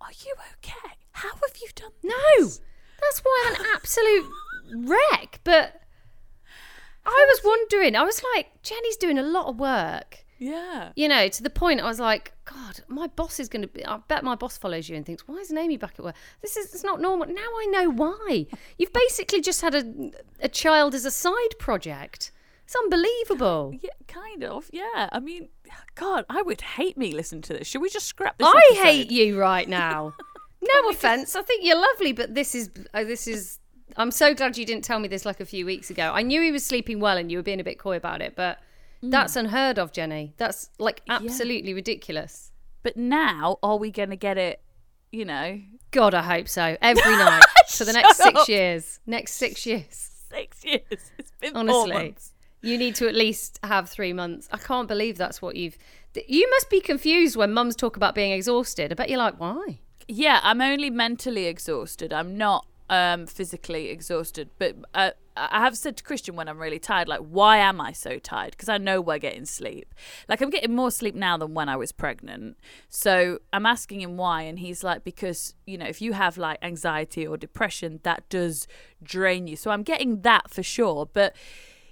Are 0.00 0.12
you 0.24 0.34
okay? 0.58 0.94
How 1.18 1.30
have 1.30 1.56
you 1.60 1.68
done? 1.74 1.90
No! 2.02 2.44
That's 3.00 3.20
why 3.22 3.44
I'm 3.48 3.60
an 3.60 3.66
absolute 3.74 4.26
wreck. 4.74 5.40
But 5.44 5.80
I 7.04 7.26
was 7.28 7.40
wondering, 7.44 7.96
I 7.96 8.02
was 8.04 8.22
like, 8.34 8.62
Jennie's 8.62 8.96
doing 8.96 9.18
a 9.18 9.22
lot 9.22 9.46
of 9.46 9.58
work. 9.58 10.24
Yeah. 10.40 10.92
you 10.94 11.08
know, 11.08 11.26
to 11.26 11.42
the 11.42 11.50
point 11.50 11.80
I 11.80 11.84
was 11.86 11.98
like, 11.98 12.32
God, 12.44 12.80
my 12.86 13.08
boss 13.08 13.40
is 13.40 13.48
going 13.48 13.62
to 13.62 13.68
be. 13.68 13.84
I 13.84 13.98
bet 14.06 14.22
my 14.22 14.36
boss 14.36 14.56
follows 14.56 14.88
you 14.88 14.94
and 14.96 15.04
thinks, 15.04 15.26
why 15.26 15.34
isn't 15.36 15.58
Amy 15.58 15.76
back 15.76 15.94
at 15.98 16.04
work? 16.04 16.14
This 16.42 16.56
is 16.56 16.72
it's 16.72 16.84
not 16.84 17.00
normal. 17.00 17.26
Now 17.26 17.40
I 17.42 17.66
know 17.70 17.90
why. 17.90 18.46
You've 18.78 18.92
basically 18.92 19.40
just 19.40 19.60
had 19.62 19.74
a 19.74 20.12
a 20.40 20.48
child 20.48 20.94
as 20.94 21.04
a 21.04 21.10
side 21.10 21.58
project. 21.58 22.30
It's 22.64 22.76
unbelievable. 22.76 23.74
Yeah, 23.82 23.90
kind 24.06 24.44
of. 24.44 24.70
Yeah. 24.72 25.08
I 25.10 25.18
mean, 25.18 25.48
God, 25.96 26.24
I 26.28 26.42
would 26.42 26.60
hate 26.60 26.96
me 26.96 27.12
listening 27.12 27.42
to 27.42 27.54
this. 27.54 27.66
Should 27.66 27.82
we 27.82 27.88
just 27.90 28.06
scrap 28.06 28.38
this? 28.38 28.46
I 28.46 28.60
episode? 28.70 28.82
hate 28.84 29.10
you 29.10 29.40
right 29.40 29.68
now. 29.68 30.14
No 30.60 30.88
offense. 30.90 31.36
I 31.36 31.42
think 31.42 31.64
you're 31.64 31.80
lovely, 31.80 32.12
but 32.12 32.34
this 32.34 32.54
is 32.54 32.70
uh, 32.94 33.04
this 33.04 33.26
is. 33.26 33.58
I'm 33.96 34.10
so 34.10 34.34
glad 34.34 34.56
you 34.58 34.66
didn't 34.66 34.84
tell 34.84 34.98
me 34.98 35.08
this 35.08 35.24
like 35.24 35.40
a 35.40 35.44
few 35.44 35.64
weeks 35.66 35.90
ago. 35.90 36.12
I 36.14 36.22
knew 36.22 36.42
he 36.42 36.52
was 36.52 36.64
sleeping 36.64 37.00
well, 37.00 37.16
and 37.16 37.30
you 37.30 37.38
were 37.38 37.42
being 37.42 37.60
a 37.60 37.64
bit 37.64 37.78
coy 37.78 37.96
about 37.96 38.20
it, 38.22 38.34
but. 38.36 38.58
That's 39.00 39.36
unheard 39.36 39.78
of, 39.78 39.92
Jennie. 39.92 40.34
That's 40.38 40.70
like 40.80 41.02
absolutely 41.08 41.72
ridiculous. 41.72 42.50
But 42.82 42.96
now, 42.96 43.58
are 43.62 43.76
we 43.76 43.92
going 43.92 44.10
to 44.10 44.16
get 44.16 44.38
it? 44.38 44.60
You 45.12 45.24
know, 45.24 45.60
God, 45.92 46.14
I 46.14 46.22
hope 46.22 46.48
so. 46.48 46.76
Every 46.82 47.12
night 47.16 47.44
for 47.68 47.84
the 47.84 47.92
next 47.92 48.16
six 48.16 48.40
up. 48.40 48.48
years. 48.48 49.00
Next 49.06 49.34
six 49.34 49.64
years. 49.64 50.10
six 50.30 50.64
years. 50.64 50.82
It's 51.18 51.30
been 51.40 51.56
Honestly. 51.56 52.16
You 52.60 52.76
need 52.76 52.96
to 52.96 53.06
at 53.06 53.14
least 53.14 53.60
have 53.62 53.88
three 53.88 54.12
months. 54.12 54.48
I 54.52 54.58
can't 54.58 54.88
believe 54.88 55.16
that's 55.16 55.40
what 55.40 55.54
you've. 55.54 55.78
you 56.26 56.50
must 56.50 56.68
be 56.68 56.80
confused 56.80 57.36
when 57.36 57.52
mums 57.52 57.76
talk 57.76 57.96
about 57.96 58.16
being 58.16 58.32
exhausted. 58.32 58.90
I 58.90 58.96
bet 58.96 59.08
you're 59.08 59.18
like, 59.18 59.38
why? 59.38 59.78
Yeah, 60.08 60.40
I'm 60.42 60.60
only 60.62 60.88
mentally 60.88 61.46
exhausted. 61.46 62.12
I'm 62.12 62.36
not 62.36 62.66
um, 62.90 63.26
physically 63.26 63.90
exhausted. 63.90 64.48
But 64.58 64.76
uh, 64.94 65.10
I 65.36 65.60
have 65.60 65.76
said 65.76 65.96
to 65.98 66.02
Christian 66.02 66.34
when 66.34 66.48
I'm 66.48 66.58
really 66.58 66.78
tired, 66.78 67.08
like, 67.08 67.20
why 67.20 67.58
am 67.58 67.80
I 67.80 67.92
so 67.92 68.18
tired? 68.18 68.52
Because 68.52 68.68
I 68.68 68.78
know 68.78 69.00
we're 69.00 69.18
getting 69.18 69.44
sleep. 69.44 69.94
Like, 70.28 70.40
I'm 70.40 70.50
getting 70.50 70.74
more 70.74 70.90
sleep 70.90 71.14
now 71.14 71.36
than 71.36 71.54
when 71.54 71.68
I 71.68 71.76
was 71.76 71.92
pregnant. 71.92 72.56
So 72.88 73.38
I'm 73.52 73.66
asking 73.66 74.00
him 74.00 74.16
why. 74.16 74.42
And 74.42 74.58
he's 74.58 74.82
like, 74.82 75.04
because, 75.04 75.54
you 75.66 75.78
know, 75.78 75.86
if 75.86 76.00
you 76.00 76.14
have 76.14 76.38
like 76.38 76.58
anxiety 76.62 77.26
or 77.26 77.36
depression, 77.36 78.00
that 78.02 78.28
does 78.28 78.66
drain 79.02 79.46
you. 79.46 79.56
So 79.56 79.70
I'm 79.70 79.82
getting 79.82 80.22
that 80.22 80.50
for 80.50 80.62
sure. 80.62 81.06
But 81.06 81.36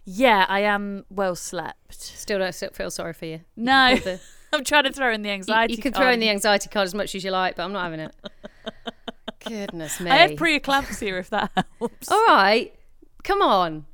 yeah, 0.05 0.47
I 0.49 0.61
am 0.61 1.05
well 1.11 1.37
slept. 1.37 1.93
Still 1.93 2.39
don't 2.39 2.55
feel 2.75 2.91
sorry 2.91 3.13
for 3.13 3.27
you. 3.27 3.41
No. 3.57 3.99
You 4.59 4.65
can, 4.65 4.75
pull 4.75 4.75
the- 4.75 4.79
I'm 4.79 4.83
trying 4.83 4.85
to 4.85 4.93
throw 4.93 5.13
in 5.13 5.23
the 5.23 5.31
anxiety. 5.31 5.75
you 5.75 5.83
can 5.83 5.93
throw 5.93 6.11
in 6.11 6.21
the 6.21 6.29
anxiety 6.31 6.69
card 6.69 6.85
as 6.87 6.95
much 6.95 7.15
as 7.15 7.25
you 7.25 7.31
like, 7.31 7.57
but 7.57 7.65
I'm 7.65 7.73
not 7.73 7.85
having 7.85 8.01
it. 8.01 8.15
Goodness 9.47 10.01
me. 10.01 10.11
I 10.11 10.17
have 10.17 10.31
preeclampsia 10.33 11.21
if 11.21 11.31
that 11.31 11.51
helps. 11.79 12.11
All 12.11 12.25
right, 12.27 12.75
come 13.23 13.43
on. 13.43 13.87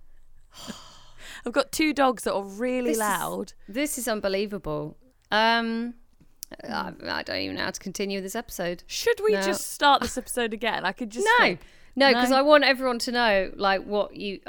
I've 1.46 1.52
got 1.52 1.72
two 1.72 1.92
dogs 1.92 2.22
that 2.24 2.34
are 2.34 2.44
really 2.44 2.90
This 2.90 2.96
is- 2.96 3.00
loud. 3.00 3.52
This 3.68 3.98
is 3.98 4.08
unbelievable. 4.08 4.96
Um, 5.30 5.94
I, 6.68 6.92
I 7.08 7.22
don't 7.22 7.36
even 7.40 7.56
know 7.56 7.64
how 7.64 7.70
to 7.70 7.80
continue 7.80 8.20
this 8.20 8.34
episode. 8.36 8.84
Should 8.86 9.20
we 9.24 9.32
No. 9.32 9.42
just 9.42 9.72
start 9.72 10.02
this 10.02 10.16
episode 10.16 10.52
again? 10.54 10.84
I 10.84 10.92
could 10.92 11.10
just 11.10 11.26
No, 11.38 11.44
think- 11.44 11.60
no, 11.96 12.08
because 12.08 12.30
No? 12.30 12.36
I 12.36 12.42
want 12.42 12.64
everyone 12.64 12.98
to 13.00 13.12
know, 13.12 13.50
like, 13.56 13.82
what 13.84 14.14
you. 14.16 14.40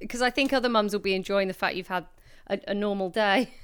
Because 0.00 0.22
I 0.22 0.30
think 0.30 0.52
other 0.52 0.68
mums 0.68 0.92
will 0.92 1.00
be 1.00 1.14
enjoying 1.14 1.48
the 1.48 1.54
fact 1.54 1.74
you've 1.76 1.88
had 1.88 2.06
a, 2.48 2.60
a 2.68 2.74
normal 2.74 3.08
day. 3.10 3.50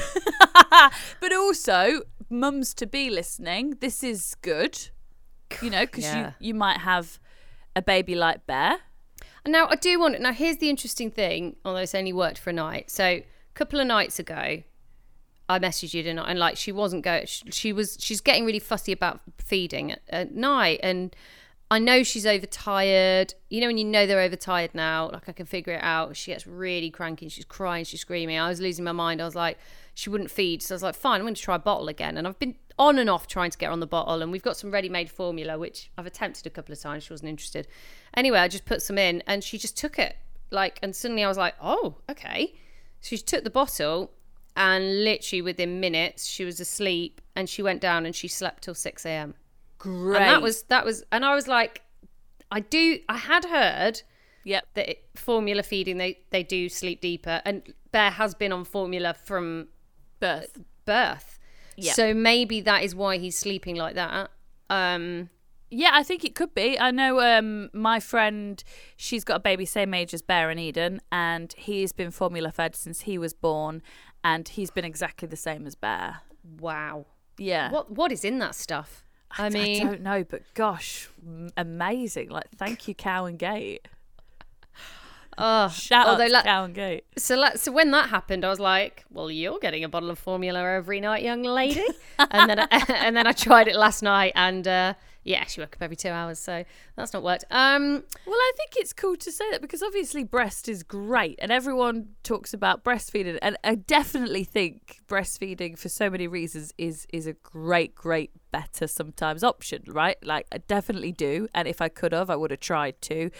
but 1.20 1.32
also 1.34 2.02
mums 2.28 2.74
to 2.74 2.86
be 2.86 3.10
listening. 3.10 3.76
This 3.80 4.02
is 4.02 4.34
good, 4.42 4.88
you 5.62 5.70
know, 5.70 5.86
because 5.86 6.04
Yeah. 6.04 6.32
you 6.40 6.48
you 6.48 6.54
might 6.54 6.78
have 6.78 7.18
a 7.74 7.82
baby 7.82 8.14
like 8.14 8.46
Bear. 8.46 8.78
Now 9.46 9.68
I 9.68 9.76
do 9.76 9.98
want. 10.00 10.20
Now 10.20 10.32
here's 10.32 10.56
the 10.58 10.68
interesting 10.70 11.10
thing. 11.10 11.56
Although 11.64 11.80
it's 11.80 11.94
only 11.94 12.12
worked 12.12 12.38
for 12.38 12.50
a 12.50 12.52
night, 12.52 12.90
so 12.90 13.04
a 13.04 13.24
couple 13.54 13.78
of 13.78 13.86
nights 13.86 14.18
ago, 14.18 14.62
I 15.48 15.58
messaged 15.60 15.94
you 15.94 16.02
tonight, 16.02 16.26
and 16.28 16.38
like 16.38 16.56
she 16.56 16.72
wasn't 16.72 17.04
going. 17.04 17.26
She, 17.26 17.44
she 17.52 17.72
was. 17.72 17.96
She's 18.00 18.20
getting 18.20 18.44
really 18.44 18.58
fussy 18.58 18.90
about 18.92 19.20
feeding 19.38 19.92
at, 19.92 20.02
at 20.08 20.34
night, 20.34 20.80
and 20.82 21.14
I 21.70 21.78
know 21.78 22.02
she's 22.02 22.26
overtired. 22.26 23.34
You 23.48 23.60
know 23.60 23.68
when 23.68 23.78
you 23.78 23.84
know 23.84 24.04
they're 24.04 24.20
overtired 24.20 24.74
now. 24.74 25.10
Like 25.12 25.28
I 25.28 25.32
can 25.32 25.46
figure 25.46 25.74
it 25.74 25.82
out. 25.82 26.16
She 26.16 26.32
gets 26.32 26.44
really 26.48 26.90
cranky. 26.90 27.28
She's 27.28 27.44
crying. 27.44 27.84
She's 27.84 28.00
screaming. 28.00 28.38
I 28.38 28.48
was 28.48 28.60
losing 28.60 28.84
my 28.84 28.90
mind. 28.92 29.22
I 29.22 29.24
was 29.24 29.36
like, 29.36 29.58
she 29.96 30.10
wouldn't 30.10 30.30
feed, 30.30 30.62
so 30.62 30.74
I 30.74 30.76
was 30.76 30.82
like, 30.82 30.94
fine. 30.94 31.20
I'm 31.20 31.24
going 31.24 31.34
to 31.34 31.40
try 31.40 31.56
a 31.56 31.58
bottle 31.58 31.88
again, 31.88 32.18
and 32.18 32.28
I've 32.28 32.38
been 32.38 32.54
on 32.78 32.98
and 32.98 33.08
off 33.08 33.26
trying 33.26 33.50
to 33.50 33.56
get 33.56 33.68
her 33.68 33.72
on 33.72 33.80
the 33.80 33.86
bottle, 33.86 34.20
and 34.20 34.30
we've 34.30 34.42
got 34.42 34.58
some 34.58 34.70
ready-made 34.70 35.10
formula, 35.10 35.58
which 35.58 35.90
I've 35.96 36.04
attempted 36.04 36.46
a 36.46 36.50
couple 36.50 36.74
of 36.74 36.78
times. 36.78 37.04
She 37.04 37.14
wasn't 37.14 37.30
interested. 37.30 37.66
Anyway, 38.14 38.38
I 38.38 38.46
just 38.46 38.66
put 38.66 38.82
some 38.82 38.98
in, 38.98 39.22
and 39.26 39.42
she 39.42 39.56
just 39.56 39.74
took 39.74 39.98
it. 39.98 40.16
Like, 40.50 40.78
and 40.82 40.94
suddenly 40.94 41.24
I 41.24 41.28
was 41.28 41.38
like, 41.38 41.54
oh, 41.62 41.96
okay. 42.10 42.52
So 43.00 43.16
she 43.16 43.22
took 43.22 43.42
the 43.42 43.50
bottle, 43.50 44.12
and 44.54 45.02
literally 45.02 45.40
within 45.40 45.80
minutes, 45.80 46.26
she 46.26 46.44
was 46.44 46.60
asleep, 46.60 47.22
and 47.34 47.48
she 47.48 47.62
went 47.62 47.80
down 47.80 48.04
and 48.04 48.14
she 48.14 48.28
slept 48.28 48.64
till 48.64 48.74
six 48.74 49.06
a.m. 49.06 49.34
Great. 49.78 50.20
And 50.20 50.30
that 50.30 50.42
was 50.42 50.64
that 50.64 50.84
was, 50.84 51.04
and 51.10 51.24
I 51.24 51.34
was 51.34 51.48
like, 51.48 51.80
I 52.50 52.60
do. 52.60 52.98
I 53.08 53.16
had 53.16 53.46
heard 53.46 54.02
yep. 54.44 54.66
that 54.74 54.90
it, 54.90 55.04
formula 55.14 55.62
feeding 55.62 55.96
they 55.96 56.18
they 56.30 56.42
do 56.42 56.68
sleep 56.68 57.00
deeper, 57.00 57.40
and 57.46 57.72
Bear 57.92 58.10
has 58.10 58.34
been 58.34 58.52
on 58.52 58.64
formula 58.64 59.14
from 59.14 59.68
Birth. 60.20 60.58
birth. 60.84 61.38
Yep. 61.76 61.94
So 61.94 62.14
maybe 62.14 62.60
that 62.62 62.82
is 62.82 62.94
why 62.94 63.18
he's 63.18 63.38
sleeping 63.38 63.76
like 63.76 63.94
that. 63.96 64.30
Um, 64.70 65.28
Yeah, 65.70 65.90
I 65.92 66.02
think 66.02 66.24
it 66.24 66.34
could 66.34 66.54
be. 66.54 66.78
I 66.78 66.90
know 66.90 67.20
um, 67.20 67.70
my 67.72 68.00
friend, 68.00 68.62
she's 68.96 69.24
got 69.24 69.36
a 69.36 69.40
baby 69.40 69.66
same 69.66 69.92
age 69.94 70.14
as 70.14 70.22
Bear 70.22 70.48
and 70.48 70.58
Eden, 70.60 71.00
and 71.12 71.52
he's 71.56 71.92
been 71.92 72.10
formula 72.10 72.50
fed 72.52 72.74
since 72.76 73.02
he 73.02 73.18
was 73.18 73.34
born, 73.34 73.82
and 74.24 74.48
he's 74.48 74.70
been 74.70 74.84
exactly 74.84 75.28
the 75.28 75.36
same 75.36 75.66
as 75.66 75.74
Bear. 75.74 76.20
wow. 76.60 77.06
Yeah. 77.38 77.70
What 77.70 77.90
what 77.90 78.10
is 78.12 78.24
in 78.24 78.38
that 78.38 78.54
stuff? 78.54 79.04
I 79.32 79.50
mean, 79.50 79.82
I 79.82 79.90
don't 79.90 80.00
know, 80.02 80.24
but 80.24 80.42
gosh, 80.54 81.08
amazing! 81.56 82.30
Like, 82.30 82.46
thank 82.56 82.88
you, 82.88 82.94
Cow 82.94 83.26
and 83.26 83.38
Gate. 83.38 83.86
Oh, 85.38 85.68
Shout 85.68 86.06
although 86.06 86.24
out 86.24 86.26
to 86.28 86.32
la- 86.32 86.42
Cow 86.42 86.64
and 86.64 86.74
Gate. 86.74 87.04
so 87.16 87.36
la- 87.36 87.54
so 87.56 87.72
when 87.72 87.90
that 87.92 88.08
happened, 88.10 88.44
I 88.44 88.48
was 88.48 88.60
like, 88.60 89.04
"Well, 89.10 89.30
you're 89.30 89.58
getting 89.58 89.84
a 89.84 89.88
bottle 89.88 90.10
of 90.10 90.18
formula 90.18 90.60
every 90.62 91.00
night, 91.00 91.22
young 91.22 91.42
lady." 91.42 91.84
and 92.18 92.48
then 92.50 92.60
I, 92.60 92.66
and 93.04 93.16
then 93.16 93.26
I 93.26 93.32
tried 93.32 93.68
it 93.68 93.76
last 93.76 94.02
night, 94.02 94.32
and 94.34 94.66
uh, 94.66 94.94
yeah, 95.26 95.44
she 95.46 95.60
woke 95.60 95.74
up 95.74 95.82
every 95.82 95.96
two 95.96 96.08
hours, 96.10 96.38
so 96.38 96.64
that's 96.94 97.12
not 97.12 97.24
worked. 97.24 97.44
Um, 97.50 98.04
Well, 98.26 98.36
I 98.36 98.52
think 98.56 98.74
it's 98.76 98.92
cool 98.92 99.16
to 99.16 99.32
say 99.32 99.50
that 99.50 99.60
because 99.60 99.82
obviously 99.82 100.22
breast 100.22 100.68
is 100.68 100.84
great 100.84 101.36
and 101.42 101.50
everyone 101.50 102.10
talks 102.22 102.54
about 102.54 102.84
breastfeeding 102.84 103.36
and 103.42 103.56
I 103.64 103.74
definitely 103.74 104.44
think 104.44 105.00
breastfeeding 105.08 105.76
for 105.76 105.88
so 105.88 106.08
many 106.08 106.28
reasons 106.28 106.72
is 106.78 107.08
is 107.12 107.26
a 107.26 107.32
great 107.32 107.96
great 107.96 108.30
better 108.52 108.86
sometimes 108.86 109.42
option, 109.42 109.82
right? 109.88 110.16
Like 110.24 110.46
I 110.52 110.58
definitely 110.58 111.10
do 111.10 111.48
and 111.52 111.66
if 111.66 111.80
I 111.80 111.88
could 111.88 112.12
have 112.12 112.30
I 112.30 112.36
would 112.36 112.52
have 112.52 112.60
tried 112.60 113.02
to. 113.02 113.32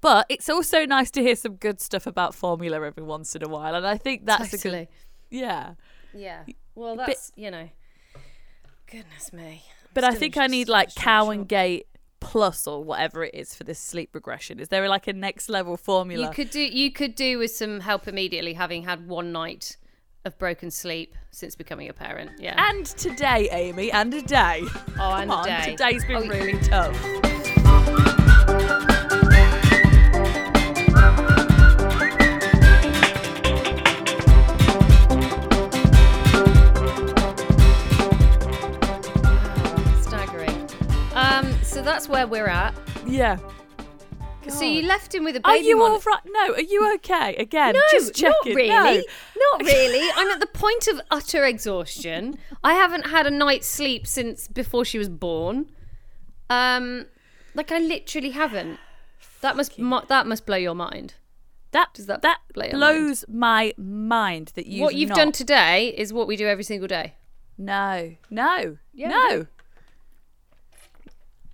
But 0.00 0.24
it's 0.30 0.48
also 0.48 0.86
nice 0.86 1.10
to 1.10 1.20
hear 1.20 1.36
some 1.36 1.56
good 1.56 1.78
stuff 1.78 2.06
about 2.06 2.34
formula 2.34 2.82
every 2.82 3.02
once 3.02 3.36
in 3.36 3.44
a 3.44 3.48
while 3.48 3.74
and 3.74 3.86
I 3.86 3.98
think 3.98 4.24
that's 4.24 4.54
a 4.54 4.56
totally. 4.56 4.86
good 4.86 5.38
Yeah. 5.40 5.74
Yeah. 6.14 6.44
Well, 6.74 6.96
that's 6.96 7.32
you 7.36 7.50
know. 7.50 7.68
Goodness 8.86 9.32
me. 9.32 9.62
But 9.94 10.04
I 10.04 10.14
think 10.14 10.36
I 10.36 10.46
need 10.48 10.68
like 10.68 10.94
cow 10.94 11.30
and 11.30 11.48
gate 11.48 11.86
plus 12.20 12.66
or 12.66 12.82
whatever 12.82 13.22
it 13.24 13.34
is 13.34 13.54
for 13.54 13.64
this 13.64 13.78
sleep 13.78 14.10
regression. 14.14 14.58
Is 14.58 14.68
there 14.68 14.88
like 14.88 15.06
a 15.08 15.12
next 15.12 15.48
level 15.48 15.76
formula? 15.76 16.26
You 16.26 16.32
could 16.32 16.50
do 16.50 16.60
you 16.60 16.90
could 16.90 17.14
do 17.14 17.38
with 17.38 17.50
some 17.54 17.80
help 17.80 18.08
immediately, 18.08 18.54
having 18.54 18.82
had 18.82 19.06
one 19.06 19.30
night 19.32 19.76
of 20.24 20.38
broken 20.38 20.70
sleep 20.70 21.14
since 21.30 21.54
becoming 21.54 21.88
a 21.88 21.92
parent. 21.92 22.30
Yeah. 22.38 22.54
And 22.70 22.86
today, 22.86 23.48
Amy, 23.52 23.92
and 23.92 24.12
a 24.14 24.22
day. 24.22 24.62
oh, 24.98 25.14
and 25.14 25.30
Come 25.30 25.30
on, 25.30 25.48
a 25.48 25.64
day. 25.64 25.70
today's 25.76 26.04
been 26.06 26.16
Oh, 26.16 26.26
really 26.28 26.58
tough. 26.60 26.94
Where 42.26 42.44
we're 42.44 42.48
at. 42.50 42.74
Yeah. 43.06 43.38
So 44.48 44.64
you 44.64 44.82
left 44.82 45.14
him 45.14 45.24
with 45.24 45.36
a 45.36 45.40
baby. 45.40 45.48
Are 45.48 45.56
you 45.56 45.78
mon- 45.78 45.92
all 45.92 46.00
right? 46.06 46.20
No, 46.26 46.52
are 46.52 46.60
you 46.60 46.94
okay? 46.96 47.34
Again, 47.36 47.72
No, 47.74 47.80
just 47.90 48.14
checking. 48.14 48.52
not 48.52 48.56
really. 48.56 48.68
No. 48.68 49.02
Not 49.52 49.62
really. 49.62 50.06
I'm 50.16 50.28
at 50.28 50.38
the 50.40 50.46
point 50.46 50.86
of 50.86 51.00
utter 51.10 51.44
exhaustion. 51.46 52.36
I 52.62 52.74
haven't 52.74 53.06
had 53.06 53.26
a 53.26 53.30
night's 53.30 53.66
sleep 53.66 54.06
since 54.06 54.46
before 54.46 54.84
she 54.84 54.98
was 54.98 55.08
born. 55.08 55.70
Um, 56.50 57.06
like 57.54 57.72
I 57.72 57.78
literally 57.78 58.30
haven't. 58.30 58.78
That 59.40 59.56
must 59.56 59.78
mu- 59.78 60.00
that 60.08 60.26
must 60.26 60.44
blow 60.44 60.56
your 60.58 60.74
mind. 60.74 61.14
That 61.70 61.92
Does 61.94 62.06
that 62.06 62.20
that 62.22 62.40
blow 62.52 62.70
blows 62.70 63.24
my 63.28 63.72
mind 63.78 64.52
that 64.54 64.66
you. 64.66 64.82
what 64.82 64.94
you've 64.94 65.10
done 65.10 65.32
today 65.32 65.88
is 65.96 66.12
what 66.12 66.28
we 66.28 66.36
do 66.36 66.46
every 66.46 66.64
single 66.64 66.86
day. 66.86 67.14
no, 67.56 68.14
no, 68.30 68.76
Yeah, 68.92 69.08
no, 69.08 69.46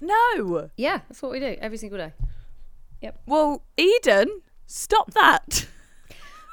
no. 0.01 0.71
Yeah, 0.77 1.01
that's 1.09 1.21
what 1.23 1.33
we 1.33 1.41
do 1.41 1.57
every 1.61 1.79
single 1.79 1.99
day. 1.99 2.13
Yep. 3.03 3.21
Well, 3.27 3.63
Eden, 3.77 4.43
stop 4.67 5.13
that. 5.13 5.67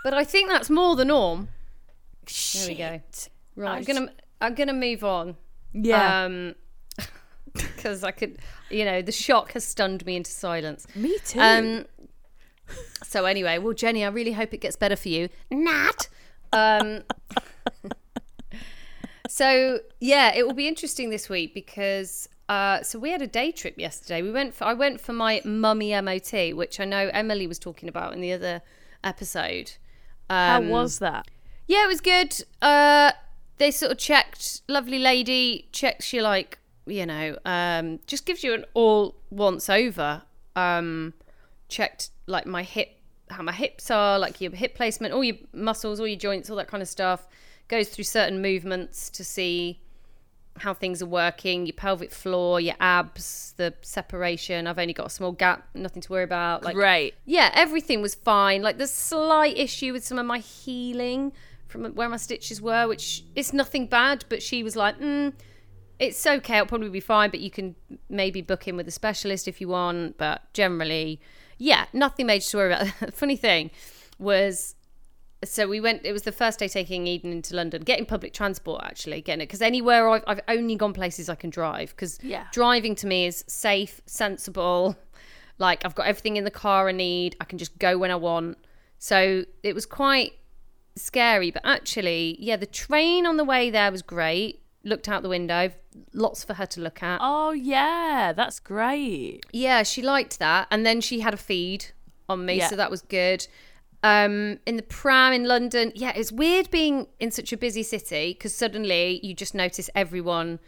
But 0.04 0.14
I 0.14 0.24
think 0.24 0.48
that's 0.50 0.70
more 0.70 0.96
the 0.96 1.04
norm. 1.04 1.50
There 2.54 2.68
we 2.70 2.76
go. 2.76 3.02
Right, 3.58 3.74
I 3.74 3.78
I'm 3.80 3.84
gonna 3.84 4.10
I'm 4.40 4.54
gonna 4.56 4.72
move 4.72 5.04
on. 5.04 5.36
Yeah, 5.74 6.24
Um, 6.24 6.56
because 7.54 8.06
I 8.06 8.12
could, 8.12 8.38
you 8.70 8.86
know, 8.86 9.02
the 9.02 9.12
shock 9.12 9.52
has 9.52 9.66
stunned 9.66 10.06
me 10.06 10.16
into 10.16 10.32
silence. 10.32 10.88
me 10.96 11.18
too. 11.26 11.42
Um. 11.42 11.86
So 13.04 13.26
anyway, 13.26 13.58
well, 13.58 13.74
Jennie, 13.74 14.06
I 14.06 14.08
really 14.08 14.32
hope 14.32 14.54
it 14.54 14.62
gets 14.62 14.78
better 14.78 14.96
for 14.96 15.10
you. 15.10 15.28
Nat. 15.52 16.08
Um. 16.54 17.02
so 19.28 19.80
yeah, 20.00 20.34
it 20.36 20.46
will 20.46 20.54
be 20.54 20.68
interesting 20.70 21.10
this 21.10 21.28
week 21.28 21.54
because 21.54 22.30
uh, 22.50 22.82
so 22.84 22.98
we 23.00 23.12
had 23.12 23.22
a 23.22 23.28
day 23.28 23.52
trip 23.52 23.78
yesterday. 23.78 24.22
We 24.22 24.32
went 24.32 24.54
for 24.54 24.66
I 24.66 24.74
went 24.74 25.02
for 25.02 25.14
my 25.14 25.42
mummy 25.44 26.00
MOT, 26.02 26.54
which 26.56 26.80
I 26.80 26.86
know 26.86 27.10
Emily 27.14 27.48
was 27.48 27.60
talking 27.60 27.90
about 27.90 28.14
in 28.14 28.22
the 28.22 28.32
other 28.34 28.62
episode. 29.04 29.74
How 30.30 30.58
Um, 30.58 30.70
was 30.70 31.00
that? 31.00 31.28
yeah, 31.68 31.84
it 31.84 31.88
was 31.88 32.02
good. 32.02 32.34
Uh, 32.62 33.12
they 33.58 33.72
sort 33.72 33.92
of 33.92 33.98
checked. 33.98 34.62
Lovely 34.68 35.00
lady 35.00 35.68
checks 35.72 36.14
you 36.14 36.22
like 36.22 36.60
you 36.86 37.06
know, 37.06 37.38
um, 37.44 38.00
just 38.08 38.26
gives 38.26 38.46
you 38.46 38.54
an 38.54 38.64
all 38.74 39.16
once 39.30 39.70
over. 39.70 40.22
Um, 40.56 41.14
checked 41.68 42.12
like 42.28 42.46
my 42.46 42.64
hip, 42.64 42.90
how 43.30 43.44
my 43.44 43.52
hips 43.52 43.92
are, 43.92 44.18
like 44.18 44.40
your 44.40 44.52
hip 44.54 44.74
placement, 44.74 45.14
all 45.14 45.24
your 45.24 45.36
muscles, 45.54 46.00
all 46.00 46.08
your 46.08 46.18
joints, 46.18 46.50
all 46.50 46.56
that 46.56 46.68
kind 46.70 46.82
of 46.82 46.88
stuff. 46.88 47.28
goes 47.68 47.90
through 47.90 48.06
certain 48.06 48.42
movements 48.42 49.10
to 49.10 49.26
see 49.26 49.82
how 50.60 50.74
things 50.74 51.02
are 51.02 51.08
working, 51.08 51.66
your 51.66 51.74
pelvic 51.74 52.12
floor, 52.12 52.60
your 52.60 52.76
abs, 52.80 53.54
the 53.58 53.74
separation. 53.82 54.68
I've 54.68 54.80
only 54.80 54.94
got 54.94 55.08
a 55.08 55.10
small 55.10 55.32
gap, 55.32 55.68
nothing 55.74 56.02
to 56.02 56.12
worry 56.12 56.24
about. 56.24 56.64
Like 56.64 56.76
Great. 56.76 57.16
yeah, 57.26 57.52
everything 57.54 58.02
was 58.02 58.16
fine. 58.16 58.62
Like 58.62 58.78
the 58.78 58.88
slight 58.88 59.58
issue 59.58 59.94
with 59.94 60.06
some 60.06 60.20
of 60.20 60.26
my 60.26 60.40
healing 60.40 61.34
from 61.68 61.86
where 61.96 62.10
my 62.10 62.18
stitches 62.18 62.62
were, 62.62 62.88
which 62.88 63.24
is 63.36 63.54
nothing 63.54 63.88
bad, 63.88 64.26
but 64.30 64.42
she 64.42 64.64
was 64.64 64.76
like, 64.76 65.00
mm, 65.00 65.34
it's 66.00 66.26
okay, 66.26 66.56
it'll 66.56 66.68
probably 66.68 66.90
be 66.90 67.00
fine, 67.00 67.30
but 67.30 67.40
you 67.40 67.52
can 67.52 67.76
maybe 68.10 68.42
book 68.42 68.68
in 68.68 68.76
with 68.78 68.88
a 68.88 68.92
specialist 68.92 69.48
if 69.48 69.60
you 69.60 69.68
want. 69.68 70.18
But 70.18 70.42
generally, 70.54 71.20
yeah, 71.58 71.86
nothing 71.94 72.28
major 72.28 72.50
to 72.50 72.58
worry 72.58 72.74
about. 72.74 73.14
Funny 73.14 73.36
thing 73.36 73.72
was 74.20 74.76
so 75.44 75.68
we 75.68 75.80
went 75.80 76.02
it 76.04 76.12
was 76.14 76.24
the 76.24 76.32
first 76.32 76.58
day 76.60 76.68
taking 76.68 77.06
eden 77.06 77.32
into 77.32 77.56
london 77.56 77.82
getting 77.84 78.06
public 78.06 78.34
transport 78.34 78.82
actually 78.84 79.22
getting 79.22 79.42
it 79.42 79.46
because 79.46 79.62
anywhere 79.62 80.10
I've, 80.10 80.24
I've 80.26 80.40
only 80.48 80.76
gone 80.76 80.94
places 80.94 81.30
i 81.30 81.36
can 81.36 81.50
drive 81.52 81.90
because 81.92 82.18
Yeah. 82.24 82.46
driving 82.52 82.96
to 82.96 83.08
me 83.08 83.28
is 83.28 83.44
safe 83.48 84.02
sensible 84.08 84.98
like 85.60 85.86
i've 85.86 85.94
got 85.96 86.08
everything 86.08 86.38
in 86.38 86.44
the 86.44 86.52
car 86.52 86.90
i 86.90 86.92
need 86.92 87.36
i 87.40 87.44
can 87.46 87.58
just 87.60 87.78
go 87.78 87.98
when 88.00 88.10
i 88.10 88.16
want 88.16 88.58
so 88.98 89.44
it 89.62 89.76
was 89.76 89.86
quite 89.86 90.34
scary 90.96 91.52
but 91.52 91.62
actually 91.66 92.36
yeah 92.40 92.56
the 92.56 92.66
train 92.66 93.26
on 93.28 93.38
the 93.38 93.44
way 93.44 93.70
there 93.70 93.92
was 93.92 94.02
great 94.02 94.62
looked 94.84 95.08
out 95.08 95.22
the 95.22 95.30
window 95.30 95.70
lots 96.14 96.44
for 96.44 96.56
her 96.56 96.66
to 96.66 96.80
look 96.82 97.04
at 97.04 97.20
Oh 97.22 97.52
yeah, 97.52 98.34
that's 98.36 98.60
great. 98.60 99.46
yeah, 99.52 99.82
she 99.84 100.02
liked 100.04 100.38
that. 100.40 100.68
And 100.72 100.86
then 100.86 101.02
she 101.02 101.20
had 101.22 101.34
a 101.34 101.38
feed 101.38 101.88
on 102.30 102.46
me, 102.46 102.58
Yeah. 102.60 102.68
so 102.70 102.76
that 102.76 102.92
was 102.92 103.02
good. 103.02 103.48
Um, 104.04 104.60
in 104.66 104.78
the 104.78 104.84
pram 104.84 105.34
in 105.34 105.46
London, 105.46 105.92
yeah, 105.96 106.14
it's 106.16 106.32
weird 106.32 106.70
being 106.70 107.08
in 107.20 107.32
such 107.32 107.52
a 107.52 107.58
busy 107.58 107.84
city 107.84 108.34
because 108.34 108.54
suddenly 108.54 109.20
you 109.24 109.34
just 109.34 109.56
notice 109.56 109.90
everyone, 109.96 110.60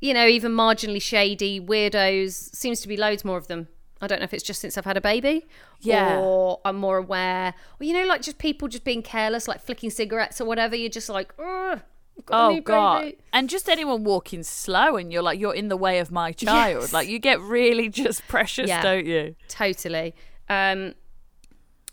you 0.00 0.12
know, 0.14 0.26
even 0.26 0.52
marginally 0.52 1.00
shady 1.00 1.60
weirdos. 1.60 2.54
Seems 2.54 2.80
to 2.82 2.88
be 2.88 2.96
loads 2.96 3.24
more 3.24 3.38
of 3.38 3.46
them. 3.48 3.68
I 4.00 4.06
don't 4.06 4.18
know 4.18 4.24
if 4.24 4.34
it's 4.34 4.42
just 4.42 4.60
since 4.60 4.76
I've 4.76 4.84
had 4.84 4.96
a 4.96 5.00
baby, 5.00 5.46
Yeah. 5.80 6.18
or 6.18 6.60
I'm 6.64 6.76
more 6.76 6.98
aware, 6.98 7.54
or 7.80 7.84
you 7.84 7.92
know, 7.94 8.04
like 8.04 8.20
just 8.20 8.38
people 8.38 8.68
just 8.68 8.84
being 8.84 9.02
careless, 9.02 9.46
like 9.48 9.60
flicking 9.62 9.90
cigarettes 9.90 10.40
or 10.40 10.44
whatever. 10.44 10.74
You're 10.76 10.90
just 10.90 11.08
like, 11.08 11.34
got 11.36 11.82
Oh 12.30 12.60
god. 12.60 13.00
baby." 13.02 13.18
And 13.32 13.48
just 13.48 13.68
anyone 13.68 14.04
walking 14.04 14.42
slow 14.42 14.96
and 14.96 15.12
you're 15.12 15.22
like 15.22 15.38
you're 15.40 15.54
in 15.54 15.68
the 15.68 15.76
way 15.76 16.00
of 16.00 16.10
my 16.10 16.32
child. 16.32 16.82
Yes. 16.82 16.92
Like 16.92 17.08
you 17.08 17.18
get 17.18 17.40
really 17.40 17.88
just 18.02 18.26
precious, 18.28 18.68
Yeah. 18.68 18.82
don't 18.82 19.06
you? 19.06 19.36
totally 19.48 20.14
um 20.48 20.94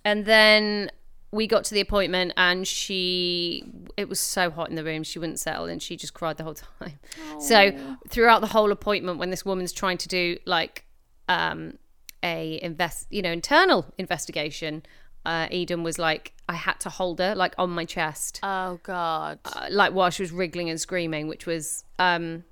and 0.06 0.26
then 0.26 0.92
we 1.32 1.46
got 1.46 1.64
to 1.66 1.74
the 1.74 1.82
appointment 1.82 2.34
and 2.38 2.68
she 2.68 3.64
it 3.98 4.10
was 4.10 4.20
so 4.20 4.50
hot 4.50 4.70
in 4.70 4.76
the 4.76 4.84
room 4.84 5.04
she 5.04 5.20
wouldn't 5.20 5.40
settle 5.40 5.66
and 5.66 5.82
she 5.82 5.96
just 5.96 6.14
cried 6.14 6.38
the 6.38 6.44
whole 6.44 6.56
time. 6.80 7.00
So 7.40 7.72
throughout 8.10 8.42
the 8.42 8.48
whole 8.48 8.72
appointment 8.72 9.20
when 9.20 9.30
this 9.30 9.46
woman's 9.46 9.72
trying 9.72 9.98
to 10.00 10.08
do 10.08 10.38
like 10.46 10.86
um 11.28 11.78
a 12.24 12.60
invest 12.64 13.08
you 13.12 13.22
know 13.22 13.32
internal 13.32 13.86
investigation 13.98 14.84
uh 15.26 15.48
eden 15.52 15.84
was 15.84 15.98
like 16.00 16.34
i 16.50 16.54
had 16.54 16.80
to 16.80 16.90
hold 16.90 17.20
her 17.20 17.36
like 17.36 17.54
on 17.58 17.70
my 17.70 17.86
chest. 17.86 18.40
Oh 18.42 18.80
god. 18.84 19.40
uh, 19.46 19.68
like 19.70 19.94
while 19.94 20.10
she 20.10 20.24
was 20.24 20.32
wriggling 20.32 20.70
and 20.70 20.82
screaming 20.82 21.28
which 21.28 21.46
was 21.46 21.84
um 22.00 22.44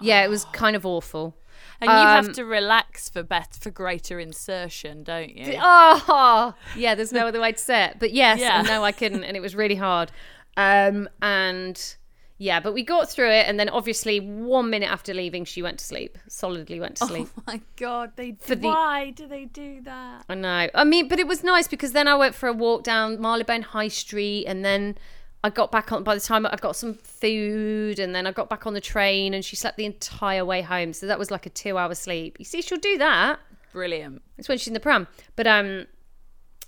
yeah 0.00 0.24
it 0.24 0.30
was 0.30 0.44
kind 0.52 0.76
of 0.76 0.86
awful 0.86 1.36
and 1.80 1.88
you 1.90 1.96
have 1.96 2.26
um, 2.28 2.32
to 2.34 2.44
relax 2.44 3.08
for 3.08 3.22
bet 3.22 3.56
for 3.60 3.70
greater 3.70 4.18
insertion, 4.20 5.02
don't 5.02 5.34
you? 5.36 5.58
Oh, 5.60 6.54
yeah. 6.76 6.94
There's 6.94 7.12
no 7.12 7.26
other 7.28 7.40
way 7.40 7.52
to 7.52 7.58
say 7.58 7.84
it. 7.86 7.96
But 7.98 8.12
yes, 8.12 8.40
Yeah. 8.40 8.62
no, 8.62 8.84
I 8.84 8.92
couldn't, 8.92 9.24
and 9.24 9.36
it 9.36 9.40
was 9.40 9.54
really 9.54 9.74
hard. 9.76 10.10
Um, 10.56 11.08
and 11.22 11.96
yeah, 12.38 12.60
but 12.60 12.74
we 12.74 12.82
got 12.82 13.08
through 13.10 13.30
it, 13.30 13.46
and 13.48 13.58
then 13.58 13.68
obviously 13.68 14.18
one 14.20 14.68
minute 14.70 14.90
after 14.90 15.14
leaving, 15.14 15.44
she 15.44 15.62
went 15.62 15.78
to 15.78 15.84
sleep. 15.84 16.18
Solidly 16.28 16.80
went 16.80 16.96
to 16.96 17.06
sleep. 17.06 17.28
Oh 17.38 17.42
my 17.46 17.60
god, 17.76 18.12
they 18.16 18.36
For 18.40 18.54
the- 18.54 18.68
why 18.68 19.10
do 19.10 19.26
they 19.26 19.44
do 19.44 19.80
that? 19.82 20.24
I 20.28 20.34
know. 20.34 20.68
I 20.74 20.84
mean, 20.84 21.08
but 21.08 21.18
it 21.18 21.26
was 21.26 21.42
nice 21.44 21.68
because 21.68 21.92
then 21.92 22.08
I 22.08 22.14
went 22.16 22.34
for 22.34 22.48
a 22.48 22.52
walk 22.52 22.82
down 22.82 23.20
Marylebone 23.20 23.62
High 23.62 23.88
Street, 23.88 24.46
and 24.46 24.64
then 24.64 24.96
I 25.44 25.50
got 25.50 25.70
back 25.70 25.92
on. 25.92 26.02
By 26.02 26.14
the 26.14 26.22
time 26.22 26.46
I 26.46 26.56
got 26.56 26.74
some 26.74 26.94
food, 26.94 27.98
and 27.98 28.14
then 28.14 28.26
I 28.26 28.32
got 28.32 28.48
back 28.48 28.66
on 28.66 28.72
the 28.72 28.80
train, 28.80 29.34
and 29.34 29.44
she 29.44 29.56
slept 29.56 29.76
the 29.76 29.84
entire 29.84 30.42
way 30.42 30.62
home. 30.62 30.94
So 30.94 31.06
that 31.06 31.18
was 31.18 31.30
like 31.30 31.44
a 31.44 31.50
two-hour 31.50 31.94
sleep. 31.94 32.38
You 32.38 32.46
see, 32.46 32.62
she'll 32.62 32.78
do 32.78 32.96
that. 32.96 33.38
Brilliant. 33.70 34.22
It's 34.38 34.48
when 34.48 34.56
she's 34.56 34.68
in 34.68 34.74
the 34.74 34.80
pram. 34.80 35.06
But 35.36 35.46
um 35.46 35.86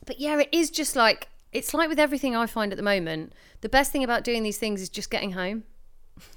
but 0.05 0.21
yeah, 0.21 0.39
it 0.39 0.51
is 0.53 0.71
just 0.71 0.95
like 0.95 1.29
it's 1.53 1.73
like 1.73 1.89
with 1.89 1.99
everything 1.99 2.37
I 2.37 2.47
find 2.47 2.71
at 2.71 2.77
the 2.77 2.83
moment. 2.83 3.33
The 3.62 3.71
best 3.71 3.93
thing 3.93 4.05
about 4.05 4.25
doing 4.25 4.43
these 4.43 4.59
things 4.59 4.83
is 4.83 4.91
just 4.91 5.11
getting 5.11 5.33
home. 5.33 5.65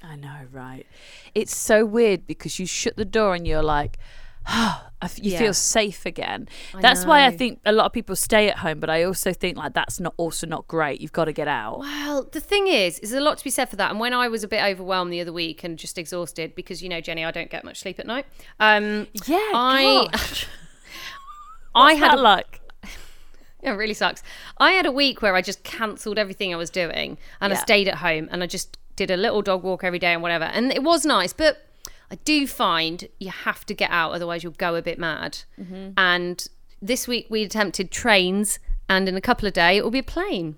I 0.02 0.16
know, 0.16 0.46
right? 0.50 0.86
It's 1.34 1.54
so 1.54 1.84
weird 1.84 2.26
because 2.26 2.58
you 2.58 2.64
shut 2.64 2.96
the 2.96 3.04
door 3.04 3.34
and 3.34 3.46
you're 3.46 3.62
like, 3.62 3.98
you 5.16 5.32
Yeah. 5.32 5.38
feel 5.38 5.54
safe 5.54 6.04
again. 6.06 6.48
that's 6.80 7.04
why 7.04 7.24
I 7.26 7.30
think 7.30 7.60
a 7.64 7.72
lot 7.72 7.86
of 7.86 7.92
people 7.92 8.16
stay 8.16 8.48
at 8.48 8.58
home, 8.58 8.80
but 8.80 8.90
I 8.90 9.02
also 9.02 9.32
think 9.32 9.56
like 9.56 9.72
that's 9.74 9.98
not 10.00 10.14
also 10.16 10.46
not 10.46 10.68
great. 10.68 11.00
You've 11.00 11.12
got 11.12 11.24
to 11.26 11.32
get 11.32 11.48
out. 11.48 11.78
Well, 11.80 12.24
the 12.30 12.40
thing 12.40 12.66
is, 12.66 12.98
is 13.00 13.12
a 13.12 13.20
lot 13.20 13.38
to 13.38 13.44
be 13.44 13.50
said 13.50 13.68
for 13.68 13.76
that. 13.76 13.90
And 13.90 14.00
when 14.00 14.12
I 14.12 14.28
was 14.28 14.44
a 14.44 14.48
bit 14.48 14.62
overwhelmed 14.62 15.12
the 15.12 15.20
other 15.20 15.32
week 15.32 15.64
and 15.64 15.78
just 15.78 15.96
exhausted 15.98 16.54
because 16.54 16.82
you 16.82 16.88
know, 16.88 17.00
Jennie, 17.00 17.24
I 17.24 17.30
don't 17.30 17.50
get 17.50 17.64
much 17.64 17.80
sleep 17.80 17.98
at 17.98 18.06
night. 18.06 18.26
Um 18.58 19.06
Yeah, 19.26 19.36
I. 19.54 20.08
I 21.74 21.94
had 21.94 22.14
a, 22.14 22.20
like. 22.20 22.60
it 23.62 23.70
really 23.70 23.94
sucks. 23.94 24.22
I 24.58 24.72
had 24.72 24.86
a 24.86 24.92
week 24.92 25.22
where 25.22 25.34
I 25.36 25.42
just 25.42 25.62
cancelled 25.62 26.18
everything 26.18 26.52
I 26.52 26.56
was 26.56 26.70
doing 26.70 27.16
and 27.40 27.52
I 27.52 27.56
stayed 27.56 27.88
at 27.88 27.96
home 27.96 28.28
and 28.30 28.42
I 28.42 28.46
just 28.46 28.76
did 28.96 29.10
a 29.10 29.16
little 29.16 29.40
dog 29.40 29.62
walk 29.62 29.84
every 29.84 29.98
day 29.98 30.12
and 30.12 30.20
whatever. 30.22 30.44
And 30.44 30.72
it 30.72 30.82
was 30.82 31.06
nice, 31.06 31.32
but 31.32 31.64
I 32.10 32.16
do 32.16 32.46
find 32.46 33.08
you 33.18 33.30
have 33.30 33.64
to 33.66 33.74
get 33.74 33.90
out, 33.90 34.12
otherwise 34.12 34.42
you'll 34.42 34.52
go 34.52 34.74
a 34.74 34.82
bit 34.82 34.98
mad. 34.98 35.38
Mm-hmm. 35.60 35.90
And 35.96 36.46
this 36.82 37.06
week 37.06 37.26
we 37.30 37.42
attempted 37.42 37.90
trains, 37.90 38.58
and 38.88 39.08
in 39.08 39.16
a 39.16 39.20
couple 39.20 39.46
of 39.46 39.54
days 39.54 39.78
it 39.78 39.84
will 39.84 39.90
be 39.90 40.00
a 40.00 40.02
plane. 40.02 40.56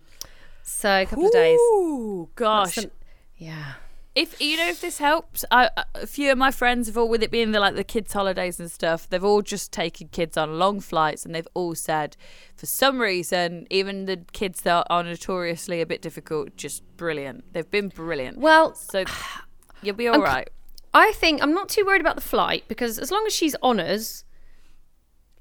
So 0.62 1.02
a 1.02 1.06
couple 1.06 1.26
of 1.26 1.32
days. 1.32 1.58
Ooh, 1.58 2.30
gosh. 2.34 2.74
Some- 2.76 2.90
yeah. 3.36 3.74
if 4.14 4.40
you 4.40 4.56
know 4.56 4.68
if 4.68 4.80
this 4.80 4.98
helps 4.98 5.44
I, 5.50 5.68
a 5.96 6.06
few 6.06 6.30
of 6.30 6.38
my 6.38 6.52
friends 6.52 6.86
have 6.86 6.96
all 6.96 7.08
with 7.08 7.24
it 7.24 7.30
being 7.32 7.50
the 7.50 7.58
like 7.58 7.74
the 7.74 7.82
kids 7.82 8.12
holidays 8.12 8.60
and 8.60 8.70
stuff 8.70 9.08
they've 9.08 9.24
all 9.24 9.42
just 9.42 9.72
taken 9.72 10.08
kids 10.08 10.36
on 10.36 10.60
long 10.60 10.78
flights 10.80 11.24
and 11.24 11.34
they've 11.34 11.48
all 11.54 11.74
said 11.74 12.16
for 12.54 12.66
some 12.66 13.00
reason 13.00 13.66
even 13.68 14.04
the 14.04 14.18
kids 14.32 14.60
that 14.60 14.86
are 14.88 15.02
notoriously 15.02 15.80
a 15.80 15.86
bit 15.86 16.00
difficult 16.02 16.54
just 16.56 16.84
brilliant 16.96 17.52
they've 17.52 17.70
been 17.70 17.88
brilliant 17.88 18.38
Well, 18.38 18.74
so 18.74 19.04
you'll 19.82 19.96
be 19.96 20.06
all 20.06 20.20
right 20.20 20.48
I 20.94 21.12
think 21.12 21.42
I'm 21.42 21.54
not 21.54 21.68
too 21.68 21.84
worried 21.86 22.00
about 22.00 22.16
the 22.16 22.20
flight 22.22 22.64
because 22.68 22.98
as 22.98 23.10
long 23.10 23.24
as 23.26 23.32
she's 23.32 23.54
on 23.62 23.80
us, 23.80 24.24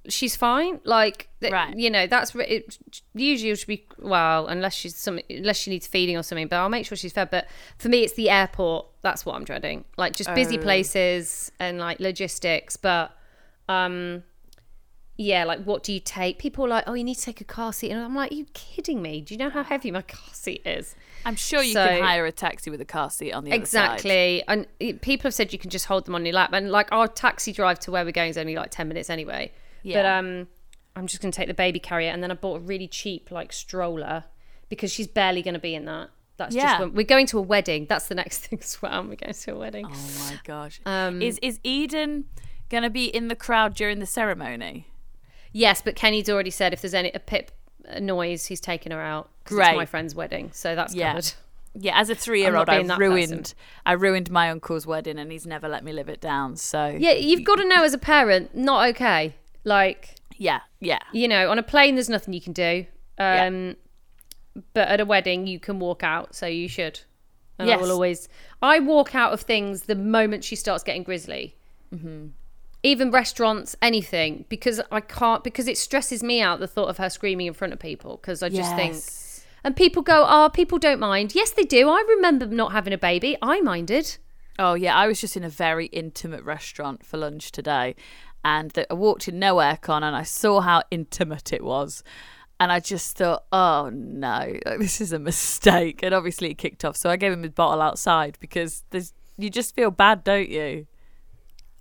she's 0.07 0.35
fine. 0.35 0.79
Like, 0.83 1.27
th- 1.41 1.51
Right. 1.51 1.75
you 1.77 1.89
know, 1.89 2.07
that's 2.07 2.33
re- 2.33 2.47
it, 2.47 2.79
usually 3.13 3.53
should 3.55 3.67
be 3.67 3.85
well, 3.99 4.47
unless 4.47 4.73
she's 4.73 4.95
some, 4.95 5.19
unless 5.29 5.57
she 5.57 5.69
needs 5.69 5.85
feeding 5.87 6.15
or 6.17 6.23
something. 6.23 6.47
But 6.47 6.55
I'll 6.57 6.69
make 6.69 6.85
sure 6.85 6.95
she's 6.97 7.11
fed. 7.13 7.29
But 7.29 7.47
for 7.77 7.89
me, 7.89 8.03
it's 8.03 8.13
the 8.13 8.29
airport. 8.29 8.85
That's 9.01 9.25
what 9.25 9.35
I'm 9.35 9.43
dreading. 9.43 9.83
Like 9.97 10.15
just 10.15 10.33
busy 10.33 10.57
Oh. 10.57 10.61
places 10.61 11.51
and 11.59 11.77
like 11.79 11.99
logistics. 11.99 12.77
But 12.77 13.11
um, 13.67 14.23
yeah, 15.17 15.43
like 15.43 15.63
what 15.65 15.83
do 15.83 15.91
you 15.93 15.99
take? 15.99 16.39
People 16.39 16.65
are 16.65 16.69
like, 16.69 16.85
oh, 16.87 16.93
you 16.93 17.03
need 17.03 17.15
to 17.15 17.21
take 17.21 17.41
a 17.41 17.45
car 17.45 17.73
seat, 17.73 17.91
and 17.91 17.99
I'm 17.99 18.15
like, 18.15 18.31
are 18.31 18.35
you 18.35 18.45
kidding 18.53 19.01
me? 19.01 19.21
Do 19.21 19.33
you 19.33 19.37
know 19.37 19.49
how 19.49 19.63
heavy 19.63 19.91
my 19.91 20.01
car 20.01 20.33
seat 20.33 20.61
is? 20.65 20.95
I'm 21.25 21.35
sure 21.35 21.61
you 21.61 21.73
So- 21.73 21.87
can 21.87 22.03
hire 22.03 22.25
a 22.25 22.31
taxi 22.31 22.69
with 22.69 22.81
a 22.81 22.85
car 22.85 23.09
seat 23.09 23.31
on 23.31 23.43
the 23.43 23.51
other 23.51 23.65
side 23.65 23.91
Exactly. 23.95 24.43
And 24.47 24.67
people 25.01 25.23
have 25.23 25.33
said 25.33 25.53
you 25.53 25.59
can 25.59 25.69
just 25.69 25.85
hold 25.85 26.05
them 26.05 26.15
on 26.15 26.25
your 26.25 26.33
lap. 26.35 26.51
And 26.53 26.71
like 26.71 26.91
our 26.91 27.07
taxi 27.07 27.51
drive 27.51 27.79
to 27.81 27.91
where 27.91 28.03
we're 28.05 28.11
going 28.11 28.29
is 28.29 28.37
only 28.37 28.55
like 28.55 28.71
10 28.71 28.87
minutes 28.87 29.09
anyway. 29.09 29.51
But 29.83 29.89
Yeah. 29.89 30.17
um, 30.17 30.47
I'm 30.95 31.07
just 31.07 31.21
going 31.21 31.31
to 31.31 31.35
take 31.35 31.47
the 31.47 31.53
baby 31.53 31.79
carrier. 31.79 32.09
And 32.11 32.21
then 32.23 32.31
I 32.31 32.33
bought 32.35 32.57
a 32.57 32.59
really 32.59 32.87
cheap 32.87 33.31
like 33.31 33.53
stroller 33.53 34.25
because 34.69 34.91
she's 34.91 35.07
barely 35.07 35.41
going 35.41 35.53
to 35.53 35.59
be 35.59 35.75
in 35.75 35.85
that. 35.85 36.09
That's 36.37 36.55
Yeah. 36.55 36.63
just 36.63 36.79
when 36.81 36.93
we're 36.93 37.05
going 37.05 37.27
to 37.27 37.37
a 37.37 37.41
wedding. 37.41 37.85
That's 37.87 38.07
the 38.07 38.15
next 38.15 38.39
thing 38.47 38.59
as 38.61 38.81
well. 38.81 39.01
We're 39.03 39.15
going 39.15 39.33
to 39.33 39.51
a 39.53 39.57
wedding. 39.57 39.85
oh 39.89 40.27
my 40.29 40.39
gosh 40.43 40.81
Um, 40.85 41.21
is 41.21 41.37
is 41.41 41.59
eden 41.63 42.25
gonna 42.69 42.89
be 42.89 43.05
in 43.05 43.27
the 43.27 43.35
crowd 43.35 43.73
during 43.75 43.99
the 43.99 44.05
ceremony 44.05 44.87
Yes, 45.53 45.81
but 45.81 45.95
Kenny's 45.95 46.29
already 46.29 46.49
said 46.51 46.71
if 46.73 46.81
there's 46.81 46.93
any 46.93 47.11
a 47.13 47.19
pip 47.19 47.51
noise, 47.99 48.45
he's 48.45 48.59
taking 48.61 48.91
her 48.91 49.01
out. 49.01 49.29
Great. 49.45 49.69
It's 49.69 49.77
my 49.77 49.85
friend's 49.85 50.15
wedding. 50.15 50.51
So 50.53 50.75
that's 50.75 50.93
Yeah. 50.93 51.11
covered. 51.13 51.31
Yeah, 51.73 51.97
as 51.99 52.09
a 52.09 52.15
three-year-old, 52.25 52.69
I 52.69 52.77
ruined 52.81 53.29
person. 53.43 53.57
I 53.85 53.93
ruined 53.93 54.29
my 54.29 54.49
uncle's 54.49 54.85
wedding, 54.85 55.17
and 55.17 55.31
he's 55.31 55.47
never 55.47 55.67
let 55.69 55.83
me 55.83 55.93
live 55.93 56.09
it 56.09 56.19
down. 56.19 56.55
So 56.57 56.87
Yeah, 56.99 57.13
you've 57.13 57.43
got 57.45 57.55
to 57.55 57.67
know 57.67 57.83
as 57.83 57.93
a 57.93 57.97
parent, 57.97 58.55
not 58.55 58.89
okay. 58.89 59.35
Like, 59.63 60.15
yeah, 60.37 60.61
yeah, 60.79 60.99
you 61.13 61.27
know, 61.27 61.49
on 61.49 61.57
a 61.59 61.63
plane, 61.63 61.95
there's 61.95 62.09
nothing 62.09 62.33
you 62.33 62.41
can 62.41 62.53
do. 62.53 62.85
Um, 63.17 63.75
But 64.73 64.89
at 64.89 64.99
a 64.99 65.05
wedding, 65.05 65.47
you 65.47 65.59
can 65.59 65.79
walk 65.79 66.03
out, 66.03 66.35
so 66.35 66.45
you 66.45 66.67
should. 66.67 66.99
And 67.57 67.69
I 67.71 67.77
will 67.77 67.91
always. 67.91 68.27
I 68.61 68.79
walk 68.79 69.15
out 69.15 69.31
of 69.33 69.41
things 69.41 69.83
the 69.83 69.95
moment 69.95 70.43
she 70.43 70.55
starts 70.57 70.83
getting 70.83 71.03
grizzly. 71.03 71.55
Even 72.83 73.11
restaurants, 73.11 73.75
anything, 73.81 74.45
because 74.49 74.81
I 74.91 75.01
can't, 75.01 75.43
because 75.43 75.67
it 75.67 75.77
stresses 75.77 76.23
me 76.23 76.41
out 76.41 76.59
the 76.59 76.67
thought 76.67 76.89
of 76.89 76.97
her 76.97 77.09
screaming 77.09 77.47
in 77.47 77.53
front 77.53 77.73
of 77.73 77.79
people. 77.79 78.17
Because 78.17 78.41
I 78.41 78.49
just 78.49 78.75
think, 78.75 78.95
And 79.63 79.75
people 79.75 80.01
go, 80.01 80.25
oh, 80.27 80.49
people 80.49 80.79
don't 80.79 80.99
mind. 80.99 81.35
Yes, 81.35 81.51
they 81.51 81.63
do. 81.63 81.89
I 81.89 82.03
remember 82.07 82.47
not 82.47 82.71
having 82.71 82.93
a 82.93 82.97
baby. 82.97 83.37
I 83.41 83.61
minded. 83.61 84.17
Oh 84.59 84.73
yeah, 84.73 84.95
I 84.95 85.07
was 85.07 85.21
just 85.21 85.37
in 85.37 85.43
a 85.43 85.49
very 85.49 85.87
intimate 85.87 86.43
restaurant 86.43 87.05
for 87.05 87.17
lunch 87.17 87.51
today, 87.51 87.95
and 88.43 88.71
I 88.89 88.93
walked 88.93 89.27
in 89.27 89.39
no 89.39 89.55
aircon, 89.55 90.03
and 90.03 90.15
I 90.15 90.23
saw 90.23 90.61
how 90.61 90.83
intimate 90.91 91.53
it 91.53 91.63
was, 91.63 92.03
and 92.59 92.71
I 92.71 92.79
just 92.79 93.17
thought, 93.17 93.45
oh 93.51 93.89
no, 93.91 94.59
this 94.77 95.01
is 95.01 95.13
a 95.13 95.19
mistake, 95.19 96.03
and 96.03 96.13
obviously 96.13 96.51
it 96.51 96.57
kicked 96.57 96.83
off. 96.85 96.97
So 96.97 97.09
I 97.09 97.15
gave 97.15 97.31
him 97.31 97.43
his 97.43 97.53
bottle 97.53 97.81
outside 97.81 98.37
because 98.39 98.83
there's 98.91 99.13
you 99.37 99.49
just 99.49 99.73
feel 99.73 99.89
bad, 99.89 100.23
don't 100.23 100.49
you? 100.49 100.85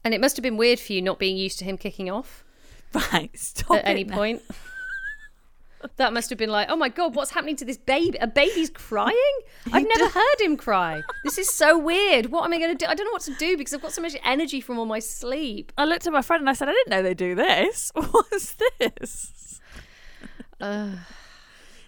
And 0.04 0.14
it 0.14 0.20
must 0.20 0.36
have 0.36 0.42
been 0.42 0.56
weird 0.56 0.80
for 0.80 0.92
you 0.92 1.02
not 1.02 1.18
being 1.18 1.36
used 1.36 1.58
to 1.58 1.64
him 1.64 1.76
kicking 1.76 2.10
off 2.10 2.44
Right, 3.12 3.30
stop 3.38 3.78
at 3.78 3.86
any 3.86 4.04
now. 4.04 4.16
point. 4.16 4.42
that 5.96 6.12
must 6.12 6.28
have 6.30 6.38
been 6.38 6.50
like, 6.50 6.68
oh 6.68 6.76
my 6.76 6.88
god, 6.88 7.14
what's 7.14 7.30
happening 7.30 7.56
to 7.56 7.64
this 7.64 7.76
baby? 7.78 8.18
A 8.20 8.26
baby's 8.26 8.70
crying? 8.70 9.14
I've 9.72 9.86
never 9.86 10.08
heard 10.08 10.40
him 10.40 10.56
cry. 10.56 11.02
This 11.24 11.38
is 11.38 11.48
so 11.48 11.78
weird. 11.78 12.26
What 12.26 12.44
am 12.44 12.52
I 12.52 12.58
going 12.58 12.76
to 12.76 12.84
do? 12.84 12.90
I 12.90 12.94
don't 12.94 13.06
know 13.06 13.12
what 13.12 13.22
to 13.22 13.34
do 13.34 13.56
because 13.56 13.72
I've 13.72 13.82
got 13.82 13.92
so 13.92 14.02
much 14.02 14.16
energy 14.24 14.60
from 14.60 14.78
all 14.78 14.86
my 14.86 14.98
sleep. 14.98 15.72
I 15.78 15.84
looked 15.84 16.06
at 16.06 16.12
my 16.12 16.22
friend 16.22 16.40
and 16.40 16.50
I 16.50 16.52
said, 16.54 16.68
I 16.68 16.72
didn't 16.72 16.90
know 16.90 17.02
they 17.02 17.14
do 17.14 17.34
this. 17.34 17.92
What's 17.94 18.56
this? 18.78 19.60
Uh, 20.60 20.90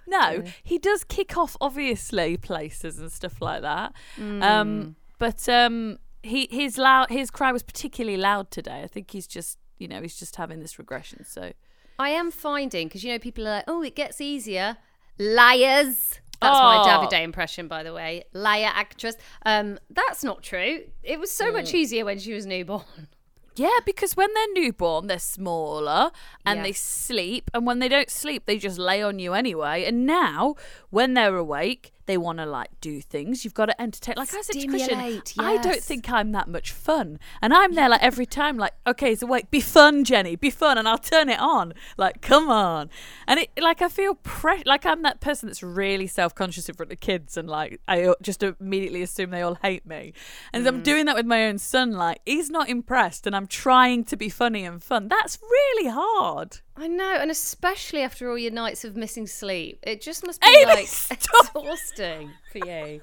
No, 0.05 0.43
he 0.63 0.79
does 0.79 1.05
kick 1.05 1.37
off 1.39 1.57
obviously 1.61 2.37
places 2.37 2.99
and 2.99 3.11
stuff 3.11 3.41
like 3.41 3.63
that. 3.63 3.93
Mm. 4.19 4.43
Um, 4.43 4.97
but 5.19 5.49
um, 5.49 5.99
he 6.23 6.49
his 6.51 6.79
loud 6.79 7.11
his 7.11 7.31
cry 7.31 7.53
was 7.53 7.63
particularly 7.63 8.17
loud 8.17 8.51
today. 8.51 8.83
I 8.83 8.87
think 8.87 9.11
he's 9.11 9.27
just 9.27 9.59
you 9.79 9.89
know 9.89 10.01
he's 10.03 10.17
just 10.17 10.37
having 10.37 10.61
this 10.61 10.79
regression. 10.79 11.25
So 11.25 11.53
I 11.99 12.11
am 12.11 12.31
finding 12.31 12.89
because 12.89 13.05
you 13.05 13.13
know 13.13 13.19
people 13.19 13.47
are 13.47 13.57
like, 13.57 13.65
oh, 13.69 13.83
it 13.83 13.95
gets 13.97 14.21
easier. 14.21 14.77
Liars. 15.19 16.21
That's 16.41 16.59
my 16.59 16.83
Oh. 16.83 17.07
Davide 17.07 17.23
impression, 17.23 17.69
by 17.69 17.83
the 17.85 17.93
way. 17.95 18.25
Liar 18.33 18.71
actress. 18.75 19.15
Um, 19.47 19.79
that's 19.91 20.25
not 20.25 20.43
true. 20.43 20.81
It 21.03 21.21
was 21.21 21.31
so 21.31 21.47
Mm. 21.51 21.53
much 21.55 21.73
easier 21.75 22.05
when 22.05 22.19
she 22.19 22.33
was 22.33 22.47
newborn. 22.47 22.83
yeah, 23.55 23.79
because 23.87 24.17
when 24.17 24.29
they're 24.35 24.53
newborn, 24.55 25.07
they're 25.07 25.21
smaller 25.21 26.11
and 26.45 26.59
Yeah. 26.59 26.63
they 26.65 26.73
sleep, 26.73 27.49
and 27.55 27.65
when 27.67 27.79
they 27.79 27.89
don't 27.89 28.11
sleep, 28.11 28.47
they 28.47 28.59
just 28.59 28.79
lay 28.79 29.03
on 29.03 29.21
you 29.21 29.35
anyway. 29.35 29.85
And 29.85 30.05
now 30.07 30.57
when 30.91 31.15
they're 31.15 31.37
awake. 31.37 31.93
They 32.07 32.17
want 32.17 32.39
to 32.39 32.47
like 32.47 32.69
do 32.81 33.01
things. 33.01 33.45
You've 33.45 33.55
got 33.55 33.67
to 33.67 33.81
entertain. 33.81 34.15
Like 34.17 34.35
I 34.35 34.41
said 34.43 34.61
to 34.61 34.67
Christian, 34.67 34.99
Stimulate, 34.99 35.35
I 35.39 35.57
don't 35.59 35.81
think 35.81 36.11
I'm 36.11 36.33
that 36.33 36.49
much 36.49 36.73
fun, 36.73 37.19
and 37.41 37.55
I'm 37.55 37.75
there 37.75 37.89
like 37.89 38.03
every 38.03 38.27
time. 38.27 38.57
Like, 38.57 38.73
okay, 38.87 39.15
so 39.15 39.27
wait, 39.27 39.51
be 39.51 39.61
fun, 39.61 40.05
Jennie, 40.05 40.37
be 40.37 40.51
fun, 40.51 40.79
and 40.79 40.89
I'll 40.89 40.99
turn 40.99 41.29
it 41.29 41.39
on. 41.39 41.75
Like, 41.97 42.21
come 42.21 42.49
on, 42.51 42.91
and 43.27 43.41
it 43.41 43.51
like 43.61 43.83
I 43.83 43.89
feel 43.89 44.15
pre- 44.17 44.63
like 44.67 44.85
I'm 44.87 45.03
that 45.03 45.21
person 45.21 45.49
that's 45.49 45.63
really 45.63 46.07
self 46.07 46.35
conscious 46.35 46.69
in 46.69 46.75
front 46.75 46.87
of 46.93 46.99
the 46.99 47.05
kids, 47.05 47.37
and 47.37 47.49
like 47.49 47.81
I 47.87 48.15
just 48.21 48.43
immediately 48.43 49.03
assume 49.03 49.31
they 49.31 49.43
all 49.43 49.59
hate 49.63 49.87
me, 49.87 50.13
and 50.53 50.65
Mm. 50.65 50.69
I'm 50.69 50.83
doing 50.83 51.07
that 51.07 51.17
with 51.17 51.27
my 51.27 51.47
own 51.47 51.59
son. 51.59 51.93
Like, 51.93 52.21
he's 52.25 52.51
not 52.51 52.69
impressed, 52.69 53.27
and 53.27 53.35
I'm 53.37 53.47
trying 53.47 54.05
to 54.05 54.17
be 54.17 54.29
funny 54.29 54.65
and 54.65 54.83
fun. 54.83 55.09
That's 55.09 55.39
really 55.43 55.91
hard. 55.91 56.59
I 56.83 56.89
know, 56.89 57.15
and 57.21 57.31
especially 57.31 58.03
after 58.03 58.29
all 58.29 58.37
your 58.37 58.51
nights 58.51 58.85
of 58.85 58.97
missing 58.97 59.29
sleep, 59.29 59.79
it 59.85 60.01
just 60.01 60.27
must 60.27 60.41
be 60.41 60.49
Amy, 60.49 60.65
like 60.67 60.87
stop. 60.89 61.47
exhausting 61.55 62.31
for 62.51 62.59
you. 62.59 63.01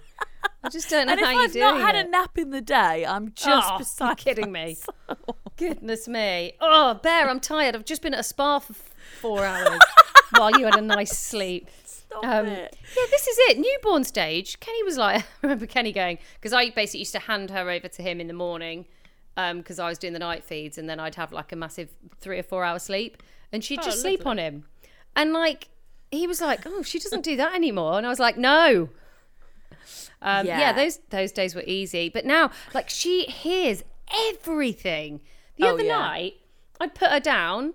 I 0.62 0.70
just 0.70 0.90
don't 0.90 1.08
know 1.08 1.14
And 1.14 1.22
how 1.22 1.32
you're 1.32 1.42
I've 1.44 1.56
not 1.56 1.80
had 1.80 1.96
it. 1.96 2.08
a 2.08 2.10
nap 2.10 2.38
in 2.38 2.50
the 2.50 2.60
day, 2.60 3.06
I'm 3.06 3.32
just 3.36 3.70
Oh, 3.72 3.78
beside 3.78 4.18
kidding 4.18 4.52
me. 4.52 4.76
Goodness 5.56 6.10
me. 6.10 6.54
Oh, 6.60 6.96
Bear, 6.96 7.30
I'm 7.30 7.40
tired. 7.40 7.74
I've 7.76 7.86
just 7.86 8.02
been 8.02 8.14
at 8.14 8.20
a 8.20 8.24
spa 8.24 8.60
for 8.60 8.74
four 9.22 9.46
hours 9.46 9.80
while 10.38 10.52
you 10.60 10.66
had 10.66 10.76
a 10.76 10.82
nice 10.82 11.18
sleep. 11.18 11.70
Stop 11.86 12.26
Um, 12.26 12.48
it. 12.48 12.76
Yeah, 12.98 13.04
this 13.12 13.28
is 13.28 13.38
it. 13.50 13.60
Newborn 13.60 14.04
stage. 14.04 14.60
Kenny 14.60 14.84
was 14.84 14.98
like, 14.98 15.22
I 15.24 15.26
remember 15.42 15.66
Kenny 15.68 15.94
going, 15.94 16.18
because 16.36 16.52
I 16.52 16.70
basically 16.72 17.00
used 17.00 17.14
to 17.14 17.20
hand 17.20 17.50
her 17.52 17.70
over 17.70 17.88
to 17.88 18.02
him 18.02 18.20
in 18.20 18.28
the 18.28 18.34
morning 18.34 18.88
because 19.54 19.80
I 19.80 19.88
was 19.88 19.98
doing 19.98 20.12
the 20.12 20.20
night 20.20 20.44
feeds 20.44 20.78
and 20.78 20.90
then 20.90 21.00
I'd 21.00 21.16
have 21.16 21.32
like 21.32 21.54
a 21.54 21.56
massive 21.56 21.90
three 22.20 22.40
or 22.40 22.44
four 22.44 22.66
hour 22.66 22.78
sleep 22.78 23.24
and 23.52 23.64
she'd 23.64 23.80
Oh, 23.80 23.84
just 23.84 24.02
sleep 24.02 24.26
on 24.26 24.38
him. 24.38 24.66
And 25.16 25.34
like, 25.34 25.70
he 26.12 26.28
was 26.28 26.42
like, 26.42 26.62
oh, 26.66 26.82
she 26.84 27.00
doesn't 27.00 27.24
do 27.24 27.36
that 27.38 27.54
anymore. 27.56 27.98
And 27.98 28.06
I 28.06 28.10
was 28.10 28.20
like, 28.20 28.38
no. 28.38 28.90
Um, 30.22 30.46
yeah. 30.46 30.60
Yeah. 30.60 30.74
those 30.74 31.00
those 31.10 31.32
days 31.32 31.56
were 31.56 31.64
easy. 31.66 32.10
But 32.10 32.26
now, 32.26 32.52
like, 32.74 32.90
she 32.90 33.24
hears 33.26 33.84
everything. 34.32 35.22
The 35.58 35.66
Oh, 35.68 35.74
other 35.74 35.84
yeah. 35.84 35.98
night, 35.98 36.34
I 36.80 36.88
put 36.88 37.10
her 37.10 37.20
down 37.20 37.74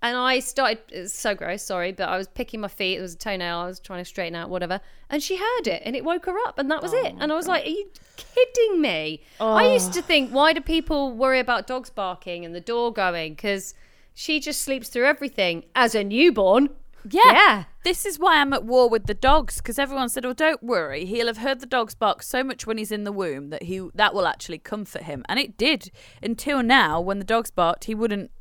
and 0.00 0.16
I 0.16 0.38
started, 0.38 0.78
it's 0.90 1.12
so 1.12 1.34
gross, 1.34 1.62
sorry, 1.62 1.92
but 1.92 2.08
I 2.08 2.16
was 2.16 2.28
picking 2.28 2.60
my 2.60 2.68
feet. 2.68 2.98
It 2.98 3.02
was 3.02 3.14
a 3.14 3.18
toenail. 3.18 3.58
I 3.58 3.66
was 3.66 3.80
trying 3.80 4.00
to 4.00 4.04
straighten 4.04 4.34
out, 4.36 4.48
whatever. 4.48 4.80
And 5.10 5.22
she 5.22 5.36
heard 5.36 5.66
it 5.66 5.82
and 5.84 5.94
it 5.96 6.04
woke 6.04 6.26
her 6.26 6.38
up 6.46 6.58
and 6.58 6.70
that 6.70 6.82
was 6.82 6.92
it. 6.92 7.14
And 7.18 7.32
I 7.32 7.34
was 7.34 7.48
like, 7.48 7.64
are 7.66 7.68
you 7.70 7.88
kidding 8.16 8.80
me? 8.80 9.22
I 9.40 9.72
used 9.72 9.92
to 9.94 10.02
think, 10.02 10.30
why 10.30 10.52
do 10.52 10.60
people 10.60 11.12
worry 11.12 11.40
about 11.40 11.66
dogs 11.66 11.90
barking 11.90 12.44
and 12.44 12.54
the 12.54 12.60
door 12.60 12.92
going? 12.92 13.34
Because 13.34 13.74
she 14.18 14.40
just 14.40 14.60
sleeps 14.62 14.88
through 14.88 15.04
everything 15.06 15.64
as 15.76 15.94
a 15.94 16.02
newborn. 16.02 16.70
Yeah. 17.08 17.20
Yeah. 17.32 17.64
This 17.84 18.04
is 18.04 18.18
why 18.18 18.40
I'm 18.40 18.52
at 18.52 18.64
war 18.64 18.88
with 18.90 19.06
the 19.06 19.14
dogs 19.14 19.58
because 19.58 19.78
everyone 19.78 20.08
said, 20.08 20.26
"Oh, 20.26 20.32
don't 20.32 20.60
worry. 20.60 21.04
He'll 21.04 21.28
have 21.28 21.38
heard 21.38 21.60
the 21.60 21.66
dogs 21.66 21.94
bark 21.94 22.24
so 22.24 22.42
much 22.42 22.66
when 22.66 22.78
he's 22.78 22.90
in 22.90 23.04
the 23.04 23.12
womb 23.12 23.50
that 23.50 23.62
he 23.62 23.88
that 23.94 24.12
will 24.14 24.26
actually 24.26 24.58
comfort 24.58 25.02
him." 25.02 25.24
And 25.28 25.38
it 25.38 25.56
did 25.56 25.92
until 26.20 26.64
now. 26.64 27.00
When 27.00 27.20
the 27.20 27.24
dogs 27.24 27.52
barked, 27.52 27.84
he 27.84 27.94
wouldn't. 27.94 28.32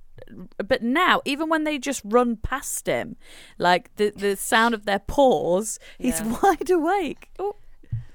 But 0.58 0.82
now, 0.82 1.22
even 1.26 1.48
when 1.48 1.63
they 1.63 1.78
just 1.78 2.02
run 2.04 2.38
past 2.38 2.88
him, 2.88 3.16
like 3.60 3.96
the 3.98 4.10
the 4.10 4.36
sound 4.36 4.74
of 4.74 4.86
their 4.86 5.00
paws, 5.00 5.78
he's 6.00 6.20
Yeah. 6.20 6.40
wide 6.44 6.72
awake. 6.72 7.30
Oh, 7.38 7.56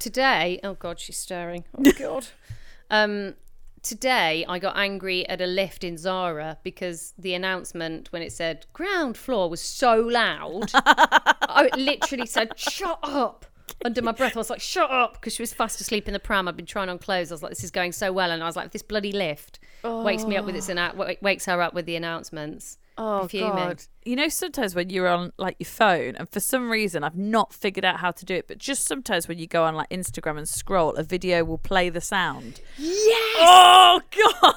today 0.01 0.59
oh 0.65 0.75
god 0.75 0.99
she's 0.99 1.17
stirring 1.17 1.63
oh 1.79 1.93
god 1.97 2.27
um 2.91 3.35
today 3.83 4.45
i 4.49 4.59
got 4.59 4.77
angry 4.77 5.29
at 5.29 5.41
a 5.41 5.47
lift 5.47 5.83
in 5.83 5.97
zara 5.97 6.59
because 6.63 7.15
the 7.19 7.35
announcement 7.35 8.11
when 8.13 8.23
it 8.23 8.33
said 8.33 8.67
ground 8.73 9.17
floor 9.17 9.49
was 9.49 9.61
so 9.61 10.01
loud. 10.01 10.71
I 10.75 11.69
literally 11.77 12.27
said 12.27 12.59
shut 12.59 12.99
up 13.03 13.47
under 13.85 14.03
my 14.03 14.13
breath. 14.13 14.37
I 14.37 14.41
was 14.41 14.51
like 14.51 14.61
shut 14.61 14.91
up 14.91 15.15
because 15.15 15.35
she 15.35 15.43
was 15.43 15.53
fast 15.53 15.81
asleep 15.81 16.07
in 16.07 16.13
the 16.13 16.21
pram. 16.21 16.49
I'd 16.49 16.57
been 16.57 16.67
trying 16.67 16.89
on 16.89 16.99
clothes. 16.99 17.31
I 17.31 17.35
was 17.35 17.43
like 17.43 17.51
this 17.51 17.65
is 17.65 17.71
going 17.71 17.93
so 17.93 18.13
well 18.13 18.31
and 18.31 18.43
i 18.43 18.47
was 18.47 18.57
like 18.57 18.73
this 18.73 18.83
bloody 18.83 19.13
lift 19.13 19.59
wakes 19.83 20.25
me 20.25 20.37
up 20.37 20.45
with 20.45 20.55
its 20.55 20.71
oh. 20.71 20.75
annou- 20.75 21.21
wakes 21.23 21.47
her 21.47 21.61
up 21.61 21.75
with 21.75 21.87
the 21.87 21.97
announcements 21.97 22.79
oh 22.99 23.29
Fuming. 23.29 23.55
God! 23.57 23.83
You 24.05 24.17
know, 24.17 24.29
sometimes 24.29 24.75
when 24.75 24.91
you're 24.91 25.09
on 25.09 25.33
like 25.39 25.57
your 25.59 25.67
phone, 25.69 26.17
and 26.17 26.29
for 26.29 26.41
some 26.41 26.71
reason 26.71 27.05
I've 27.05 27.17
not 27.17 27.53
figured 27.53 27.85
out 27.85 28.01
how 28.01 28.11
to 28.11 28.25
do 28.25 28.35
it, 28.35 28.49
but 28.49 28.59
just 28.59 28.85
sometimes 28.87 29.29
when 29.29 29.39
you 29.39 29.47
go 29.47 29.65
on 29.65 29.75
like 29.75 29.89
Instagram 29.91 30.39
and 30.39 30.49
scroll, 30.49 30.95
a 30.97 31.03
video 31.03 31.45
will 31.45 31.59
play 31.59 31.89
the 31.89 32.01
sound. 32.01 32.61
yes 32.79 33.37
Oh 33.41 34.01
God! 34.11 34.55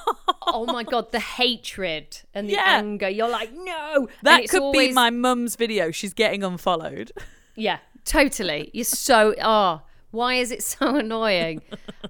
oh 0.48 0.66
my 0.66 0.82
god 0.84 1.10
the 1.12 1.20
hatred 1.20 2.20
and 2.34 2.48
the 2.48 2.52
Yeah. 2.54 2.62
anger 2.78 3.08
you're 3.08 3.28
like 3.28 3.52
no 3.52 4.08
That 4.22 4.48
could 4.48 4.72
be 4.72 4.92
my 4.92 5.10
mum's 5.10 5.56
video. 5.56 5.90
She's 5.90 6.12
getting 6.14 6.42
unfollowed. 6.44 7.12
Yeah, 7.56 7.78
totally. 8.04 8.70
You're 8.74 8.84
so 8.84 9.34
oh, 9.42 9.82
why 10.10 10.34
is 10.34 10.50
it 10.50 10.62
so 10.72 10.96
annoying? 10.96 11.62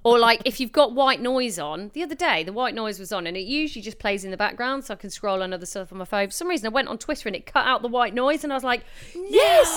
or 0.04 0.18
like 0.18 0.40
if 0.44 0.60
you've 0.60 0.72
got 0.72 0.94
white 0.94 1.20
noise 1.20 1.58
on, 1.58 1.90
the 1.94 2.02
other 2.02 2.14
day 2.14 2.42
the 2.44 2.52
white 2.52 2.74
noise 2.74 2.98
was 2.98 3.12
on 3.12 3.26
and 3.26 3.36
it 3.36 3.40
usually 3.46 3.82
just 3.82 3.98
plays 3.98 4.24
in 4.24 4.30
the 4.30 4.36
background 4.36 4.84
so 4.84 4.94
I 4.94 4.96
can 4.96 5.10
scroll 5.10 5.42
on 5.42 5.52
other 5.52 5.66
stuff 5.66 5.90
on 5.92 5.98
my 5.98 6.04
phone. 6.04 6.28
For 6.28 6.32
some 6.32 6.48
reason 6.48 6.66
I 6.66 6.70
went 6.70 6.88
on 6.88 6.98
Twitter 6.98 7.28
and 7.28 7.34
it 7.36 7.46
cut 7.46 7.66
out 7.66 7.82
the 7.82 7.88
white 7.88 8.14
noise 8.14 8.44
and 8.44 8.52
I 8.52 8.56
was 8.56 8.64
like, 8.64 8.84
Yes. 9.14 9.68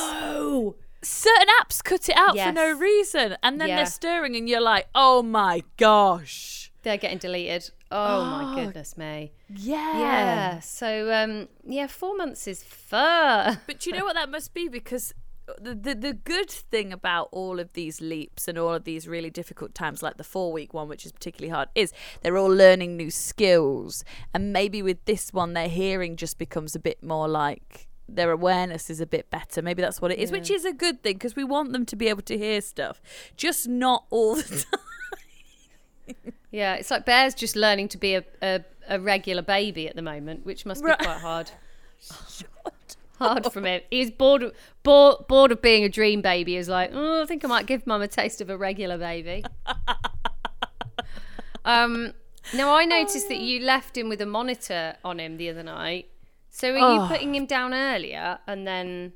Certain 1.01 1.47
apps 1.61 1.81
cut 1.81 2.09
it 2.09 2.17
out 2.17 2.37
for 2.37 2.51
no 2.51 2.77
reason, 2.77 3.37
and 3.41 3.59
then 3.61 3.69
Yeah. 3.69 3.77
they're 3.77 3.85
stirring, 3.85 4.35
and 4.35 4.49
you're 4.49 4.59
like, 4.59 4.87
"Oh 4.93 5.23
my 5.23 5.63
gosh!" 5.77 6.71
they're 6.83 6.97
getting 6.97 7.17
deleted. 7.19 7.69
Oh, 7.89 8.25
my 8.25 8.55
goodness 8.65 8.97
me. 8.97 9.31
Yeah. 9.49 9.97
Yeah. 9.99 10.59
So 10.59 11.09
um 11.13 11.47
yeah, 11.65 11.87
four 11.87 12.17
months 12.17 12.47
is 12.47 12.63
fur. 12.63 13.59
But 13.65 13.85
you 13.85 13.93
know 13.93 14.03
what 14.03 14.15
that 14.15 14.29
must 14.29 14.53
be 14.53 14.67
because 14.67 15.13
the, 15.59 15.73
the 15.75 15.95
the 15.95 16.13
good 16.13 16.49
thing 16.49 16.91
about 16.93 17.29
all 17.31 17.59
of 17.59 17.73
these 17.73 18.01
leaps 18.01 18.47
and 18.47 18.57
all 18.57 18.73
of 18.73 18.83
these 18.83 19.07
really 19.07 19.29
difficult 19.29 19.73
times, 19.73 20.03
like 20.03 20.17
the 20.17 20.23
four 20.23 20.51
week 20.51 20.73
one, 20.73 20.87
which 20.87 21.05
is 21.05 21.11
particularly 21.11 21.49
hard, 21.51 21.69
is 21.75 21.93
they're 22.21 22.37
all 22.37 22.47
learning 22.53 22.97
new 22.97 23.09
skills, 23.11 24.03
and 24.33 24.51
maybe 24.53 24.81
with 24.81 25.03
this 25.05 25.31
one, 25.33 25.53
their 25.53 25.67
hearing 25.69 26.15
just 26.15 26.37
becomes 26.37 26.75
a 26.75 26.79
bit 26.79 27.01
more 27.03 27.27
like 27.27 27.87
their 28.07 28.31
awareness 28.31 28.89
is 28.89 28.99
a 28.99 29.05
bit 29.05 29.29
better. 29.29 29.61
Maybe 29.61 29.81
that's 29.81 30.01
what 30.01 30.11
it 30.11 30.17
is, 30.19 30.31
which 30.31 30.49
is 30.49 30.65
a 30.65 30.73
good 30.73 31.03
thing 31.03 31.13
because 31.13 31.35
we 31.35 31.43
want 31.43 31.73
them 31.73 31.85
to 31.85 31.95
be 31.95 32.07
able 32.07 32.23
to 32.23 32.37
hear 32.37 32.59
stuff, 32.61 33.01
just 33.37 33.67
not 33.67 34.05
all 34.09 34.35
the 34.35 34.43
time. 36.07 36.23
Yeah, 36.51 36.73
it's 36.75 36.89
like 36.89 37.05
Bear's 37.05 37.35
just 37.35 37.55
learning 37.55 37.89
to 37.89 37.97
be 37.99 38.15
a, 38.15 38.23
a, 38.41 38.61
a 38.89 38.99
regular 38.99 39.43
baby 39.43 39.87
at 39.87 39.95
the 39.95 40.01
moment, 40.01 40.43
which 40.45 40.65
must 40.65 40.81
be 40.83 40.87
Right. 40.89 40.97
quite 40.97 41.19
hard. 41.19 41.51
hard 43.19 43.51
from 43.51 43.65
him. 43.65 43.81
He's 43.91 44.09
bored, 44.11 44.43
of- 44.43 44.53
bored, 44.83 45.27
bored 45.27 45.51
of 45.51 45.61
being 45.61 45.83
a 45.83 45.89
dream 45.89 46.21
baby. 46.21 46.55
He's 46.55 46.69
like, 46.69 46.91
oh, 46.93 47.21
I 47.21 47.25
think 47.25 47.43
I 47.45 47.47
might 47.47 47.65
give 47.67 47.85
mum 47.85 48.01
a 48.01 48.07
taste 48.07 48.41
of 48.41 48.49
a 48.49 48.57
regular 48.57 48.97
baby. 48.97 49.43
um, 51.65 52.13
now 52.53 52.75
I 52.75 52.85
noticed 52.85 53.27
that 53.29 53.39
you 53.39 53.61
left 53.61 53.97
him 53.97 54.09
with 54.09 54.21
a 54.21 54.25
monitor 54.25 54.95
on 55.03 55.19
him 55.19 55.37
the 55.37 55.49
other 55.49 55.63
night. 55.63 56.09
So 56.49 56.73
are 56.73 56.77
you 56.77 57.01
Oh. 57.01 57.07
putting 57.07 57.35
him 57.35 57.45
down 57.45 57.73
earlier 57.73 58.39
and 58.47 58.65
then? 58.65 59.13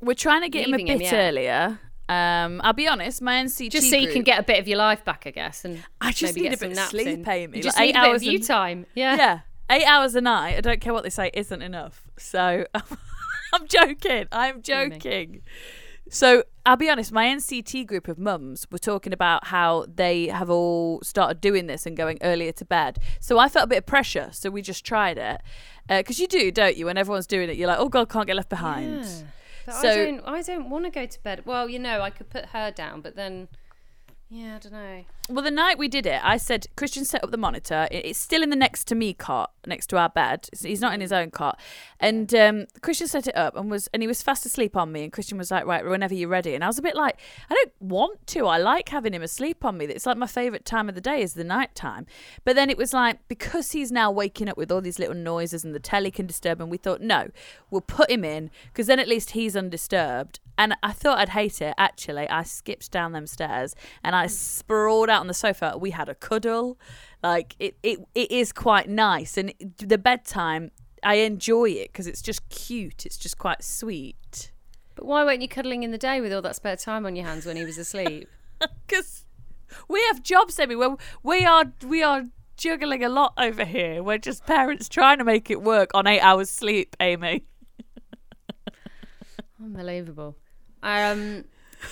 We're 0.00 0.14
trying 0.14 0.42
to 0.42 0.48
get 0.48 0.66
him 0.66 0.74
him, 0.74 0.80
a 0.88 0.98
bit 0.98 1.12
yeah. 1.12 1.28
earlier. 1.28 1.78
Um, 2.08 2.60
I'll 2.64 2.72
be 2.72 2.88
honest, 2.88 3.22
my 3.22 3.34
NCT 3.44 3.70
Just 3.70 3.88
so 3.88 3.96
you 3.96 4.12
can 4.12 4.22
get 4.22 4.40
a 4.40 4.42
bit 4.42 4.58
of 4.58 4.66
your 4.66 4.78
life 4.78 5.04
back, 5.04 5.22
I 5.26 5.30
guess, 5.30 5.64
and 5.64 5.82
I 6.00 6.10
just 6.10 6.34
maybe 6.34 6.48
need 6.48 6.54
a 6.54 6.58
bit 6.58 6.72
of 6.72 6.78
sleep, 6.88 7.06
in. 7.06 7.28
Amy. 7.28 7.58
You 7.58 7.62
just 7.62 7.76
Like 7.78 7.86
need 7.86 7.90
eight 7.90 7.98
a 7.98 8.02
bit 8.02 8.08
hours 8.10 8.22
of 8.22 8.28
you 8.28 8.34
and- 8.38 8.46
time. 8.46 8.86
Yeah. 8.94 9.16
yeah, 9.16 9.40
eight 9.70 9.84
hours 9.86 10.14
a 10.16 10.20
night. 10.20 10.56
I 10.56 10.60
don't 10.60 10.80
care 10.80 10.92
what 10.92 11.04
they 11.04 11.10
say 11.10 11.30
isn't 11.32 11.62
enough. 11.62 12.02
So 12.18 12.66
I'm 13.54 13.66
joking. 13.66 14.26
I'm 14.32 14.62
joking. 14.62 15.42
So 16.10 16.44
I'll 16.66 16.76
be 16.76 16.90
honest. 16.90 17.12
My 17.12 17.26
NCT 17.26 17.86
group 17.86 18.08
of 18.08 18.18
mums 18.18 18.66
were 18.70 18.78
talking 18.78 19.12
about 19.12 19.46
how 19.46 19.86
they 19.92 20.26
have 20.28 20.50
all 20.50 21.00
started 21.02 21.40
doing 21.40 21.66
this 21.66 21.86
and 21.86 21.96
going 21.96 22.18
earlier 22.22 22.52
to 22.52 22.64
bed. 22.64 22.98
So 23.20 23.38
I 23.38 23.48
felt 23.48 23.64
a 23.64 23.68
bit 23.68 23.78
of 23.78 23.86
pressure. 23.86 24.28
So 24.32 24.50
we 24.50 24.62
just 24.62 24.84
tried 24.84 25.16
it 25.18 25.40
uh, 25.88 25.98
because 25.98 26.18
you 26.18 26.26
do, 26.28 26.50
don't 26.50 26.76
you? 26.76 26.86
When 26.86 26.98
everyone's 26.98 27.26
doing 27.26 27.48
it, 27.48 27.56
you're 27.56 27.68
like, 27.68 27.78
oh 27.78 27.88
god, 27.88 28.08
can't 28.08 28.26
get 28.26 28.36
left 28.36 28.48
behind. 28.50 29.04
Yeah. 29.04 29.22
But 29.66 29.74
So- 29.76 29.88
I 29.90 29.94
don't. 30.04 30.20
I 30.26 30.42
don't 30.42 30.70
want 30.70 30.84
to 30.84 30.90
go 30.90 31.06
to 31.06 31.22
bed. 31.22 31.42
Well, 31.46 31.68
you 31.68 31.78
know, 31.78 32.00
I 32.00 32.10
could 32.10 32.28
put 32.30 32.46
her 32.46 32.70
down, 32.72 33.00
but 33.00 33.14
then, 33.16 33.48
yeah, 34.34 34.56
I 34.56 34.58
don't 34.60 34.72
know. 34.72 35.04
Well, 35.28 35.44
the 35.44 35.50
night 35.50 35.78
we 35.78 35.88
did 35.88 36.04
it, 36.06 36.20
I 36.24 36.36
said 36.36 36.66
Christian 36.74 37.04
set 37.04 37.22
up 37.22 37.30
the 37.30 37.36
monitor. 37.36 37.86
It- 37.90 38.06
It's 38.06 38.18
still 38.18 38.42
in 38.42 38.48
the 38.50 38.56
next 38.56 38.84
to 38.88 38.94
me 38.94 39.12
cot, 39.14 39.52
next 39.66 39.86
to 39.88 39.98
our 39.98 40.08
bed. 40.08 40.48
It's- 40.52 40.62
He's 40.62 40.80
not 40.80 40.94
in 40.94 41.00
his 41.00 41.12
own 41.12 41.30
cot, 41.30 41.60
and 42.00 42.34
um, 42.34 42.66
Christian 42.80 43.06
set 43.08 43.26
it 43.28 43.36
up 43.36 43.54
and 43.56 43.70
was 43.70 43.88
and 43.92 44.02
he 44.02 44.06
was 44.08 44.22
fast 44.22 44.44
asleep 44.46 44.74
on 44.76 44.90
me. 44.90 45.04
And 45.04 45.12
Christian 45.12 45.36
was 45.38 45.50
like, 45.50 45.64
"Right, 45.66 45.84
whenever 45.84 46.14
you're 46.14 46.28
ready." 46.28 46.54
And 46.54 46.64
I 46.64 46.66
was 46.66 46.78
a 46.78 46.82
bit 46.82 46.96
like, 46.96 47.18
"I 47.50 47.54
don't 47.54 47.72
want 47.80 48.26
to. 48.28 48.46
I 48.46 48.56
like 48.58 48.88
having 48.88 49.12
him 49.14 49.22
asleep 49.22 49.64
on 49.64 49.76
me. 49.78 49.84
It's 49.84 50.06
like 50.06 50.16
my 50.16 50.26
favorite 50.26 50.64
time 50.64 50.88
of 50.88 50.94
the 50.94 51.00
day 51.00 51.20
is 51.22 51.34
the 51.34 51.44
night 51.44 51.74
time." 51.74 52.06
But 52.44 52.56
then 52.56 52.68
it 52.70 52.78
was 52.78 52.92
like 52.92 53.18
because 53.28 53.72
he's 53.72 53.92
now 53.92 54.10
waking 54.10 54.48
up 54.48 54.56
with 54.56 54.72
all 54.72 54.80
these 54.80 54.98
little 54.98 55.14
noises 55.14 55.62
and 55.62 55.74
the 55.74 55.80
telly 55.80 56.10
can 56.10 56.26
disturb 56.26 56.60
him. 56.60 56.68
We 56.70 56.78
thought, 56.78 57.00
no, 57.00 57.28
we'll 57.70 57.80
put 57.82 58.10
him 58.10 58.24
in 58.24 58.50
because 58.72 58.86
then 58.88 58.98
at 58.98 59.08
least 59.08 59.30
he's 59.32 59.56
undisturbed. 59.56 60.40
And 60.58 60.74
I 60.82 60.92
thought 60.92 61.18
I'd 61.18 61.30
hate 61.30 61.62
it. 61.62 61.74
Actually, 61.78 62.28
I 62.28 62.42
skipped 62.42 62.90
down 62.92 63.12
them 63.12 63.26
stairs 63.26 63.74
and 64.04 64.14
I 64.14 64.21
sprawled 64.26 65.08
out 65.08 65.20
on 65.20 65.26
the 65.26 65.34
sofa. 65.34 65.76
We 65.78 65.90
had 65.90 66.08
a 66.08 66.14
cuddle. 66.14 66.78
Like 67.22 67.54
it, 67.58 67.76
it, 67.82 68.00
it 68.14 68.30
is 68.30 68.52
quite 68.52 68.88
nice. 68.88 69.36
And 69.36 69.52
the 69.78 69.98
bedtime, 69.98 70.70
I 71.02 71.16
enjoy 71.16 71.70
it 71.70 71.92
because 71.92 72.06
it's 72.06 72.22
just 72.22 72.48
cute. 72.48 73.06
It's 73.06 73.16
just 73.16 73.38
quite 73.38 73.62
sweet. 73.62 74.52
But 74.94 75.06
why 75.06 75.24
weren't 75.24 75.42
you 75.42 75.48
cuddling 75.48 75.82
in 75.82 75.90
the 75.90 75.98
day 75.98 76.20
with 76.20 76.32
all 76.32 76.42
that 76.42 76.56
spare 76.56 76.76
time 76.76 77.06
on 77.06 77.16
your 77.16 77.26
hands 77.26 77.46
when 77.46 77.56
he 77.56 77.64
was 77.64 77.78
asleep? 77.78 78.28
Because 78.86 79.24
we 79.88 80.00
have 80.12 80.22
jobs, 80.22 80.56
Emmy. 80.56 80.76
Where 80.76 80.96
we 81.24 81.44
are, 81.44 81.72
we 81.84 82.00
are 82.04 82.26
juggling 82.56 83.02
a 83.02 83.08
lot 83.08 83.34
over 83.36 83.64
here. 83.64 84.04
We're 84.04 84.18
just 84.18 84.46
parents 84.46 84.88
trying 84.88 85.18
to 85.18 85.24
make 85.24 85.50
it 85.50 85.62
work 85.62 85.90
on 85.94 86.06
eight 86.06 86.20
hours 86.20 86.48
sleep, 86.48 86.94
Amy. 87.00 87.44
Unbelievable. 89.60 90.36
Um, 90.82 91.44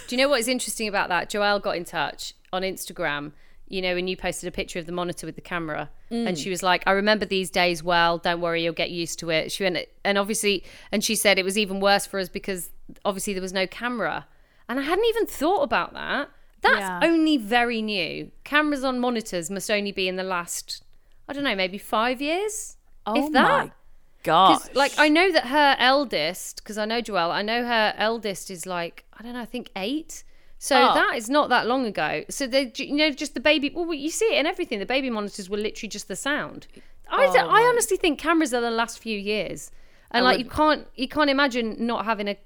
do 0.06 0.16
you 0.16 0.22
know 0.22 0.28
what 0.28 0.40
is 0.40 0.48
interesting 0.48 0.88
about 0.88 1.08
that? 1.08 1.30
Joelle 1.30 1.60
got 1.60 1.76
in 1.76 1.84
touch 1.84 2.34
on 2.52 2.62
Instagram, 2.62 3.32
you 3.68 3.80
know, 3.82 3.96
and 3.96 4.08
you 4.08 4.16
posted 4.16 4.48
a 4.48 4.52
picture 4.52 4.78
of 4.78 4.86
the 4.86 4.92
monitor 4.92 5.26
with 5.26 5.36
the 5.36 5.40
camera. 5.40 5.90
And 6.10 6.36
mm. 6.36 6.42
she 6.42 6.50
was 6.50 6.62
like, 6.62 6.82
I 6.86 6.92
remember 6.92 7.24
these 7.24 7.50
days 7.50 7.82
well. 7.82 8.18
Don't 8.18 8.40
worry, 8.40 8.64
you'll 8.64 8.72
get 8.72 8.90
used 8.90 9.18
to 9.20 9.30
it. 9.30 9.52
She 9.52 9.62
went, 9.62 9.78
and 10.04 10.18
obviously, 10.18 10.64
and 10.90 11.04
she 11.04 11.14
said 11.14 11.38
it 11.38 11.44
was 11.44 11.56
even 11.56 11.78
worse 11.80 12.06
for 12.06 12.18
us 12.18 12.28
because 12.28 12.70
obviously 13.04 13.32
there 13.32 13.42
was 13.42 13.52
no 13.52 13.66
camera. 13.66 14.26
And 14.68 14.78
I 14.78 14.82
hadn't 14.82 15.04
even 15.06 15.26
thought 15.26 15.62
about 15.62 15.92
that. 15.94 16.30
That's 16.62 16.80
Yeah. 16.80 17.00
only 17.02 17.36
very 17.36 17.80
new. 17.80 18.30
Cameras 18.44 18.84
on 18.84 18.98
monitors 18.98 19.50
must 19.50 19.70
only 19.70 19.92
be 19.92 20.08
in 20.08 20.16
the 20.16 20.24
last, 20.24 20.82
I 21.28 21.32
don't 21.32 21.44
know, 21.44 21.54
maybe 21.54 21.78
five 21.78 22.20
years? 22.20 22.76
if 23.06 23.24
oh 23.24 23.30
that. 23.30 23.50
Oh 23.50 23.66
my 23.66 23.72
god! 24.22 24.58
'Cause, 24.60 24.70
like 24.74 24.92
I 24.98 25.08
know 25.08 25.30
that 25.32 25.46
her 25.46 25.76
eldest, 25.78 26.56
because 26.62 26.78
I 26.78 26.84
know 26.84 27.00
Joelle, 27.02 27.30
I 27.30 27.42
know 27.42 27.64
her 27.64 27.94
eldest 27.96 28.50
is 28.50 28.66
like 28.66 29.04
I 29.18 29.22
don't 29.22 29.34
know, 29.34 29.40
I 29.40 29.46
think 29.46 29.70
eight. 29.76 30.24
So 30.58 30.76
Oh. 30.76 30.94
that 30.94 31.16
is 31.16 31.30
not 31.30 31.48
that 31.48 31.66
long 31.66 31.86
ago. 31.86 32.24
So 32.28 32.46
they, 32.46 32.70
you 32.76 32.94
know, 32.94 33.10
just 33.10 33.32
the 33.34 33.40
baby. 33.40 33.70
Well, 33.74 33.94
you 33.94 34.10
see 34.10 34.26
it 34.26 34.38
in 34.38 34.44
everything. 34.46 34.78
The 34.78 34.84
baby 34.86 35.08
monitors 35.08 35.48
were 35.48 35.56
literally 35.56 35.88
just 35.88 36.06
the 36.08 36.16
sound. 36.16 36.66
I, 37.08 37.24
Oh, 37.26 37.48
I 37.48 37.62
honestly 37.62 37.96
think 37.96 38.18
cameras 38.18 38.52
are 38.54 38.60
the 38.60 38.70
last 38.70 38.98
few 38.98 39.18
years, 39.18 39.70
and 40.10 40.22
I 40.22 40.28
like 40.28 40.36
would- 40.38 40.46
you 40.46 40.50
can't 40.50 40.86
you 40.96 41.08
can't 41.08 41.30
imagine 41.30 41.76
not 41.78 42.04
having 42.04 42.28
a. 42.28 42.36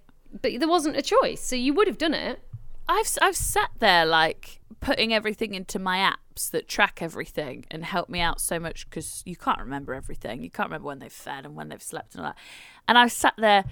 But 0.42 0.58
there 0.58 0.68
wasn't 0.68 0.96
a 0.96 1.02
choice, 1.02 1.40
so 1.44 1.54
you 1.56 1.74
would 1.74 1.86
have 1.86 1.98
done 1.98 2.14
it. 2.14 2.40
I've 2.88 3.08
I've 3.22 3.36
sat 3.36 3.70
there 3.78 4.04
like 4.04 4.60
putting 4.80 5.14
everything 5.14 5.54
into 5.54 5.78
my 5.78 5.98
apps 5.98 6.50
that 6.50 6.68
track 6.68 6.98
everything 7.00 7.64
and 7.70 7.84
help 7.84 8.08
me 8.08 8.20
out 8.20 8.40
so 8.40 8.58
much 8.58 8.88
because 8.88 9.22
you 9.24 9.36
can't 9.36 9.58
remember 9.58 9.94
everything. 9.94 10.42
You 10.42 10.50
can't 10.50 10.68
remember 10.68 10.88
when 10.88 10.98
they've 10.98 11.12
fed 11.12 11.46
and 11.46 11.54
when 11.54 11.68
they've 11.68 11.82
slept 11.82 12.14
and 12.14 12.24
all 12.24 12.30
that. 12.32 12.38
And 12.86 12.98
I've 12.98 13.12
sat 13.12 13.34
there 13.38 13.64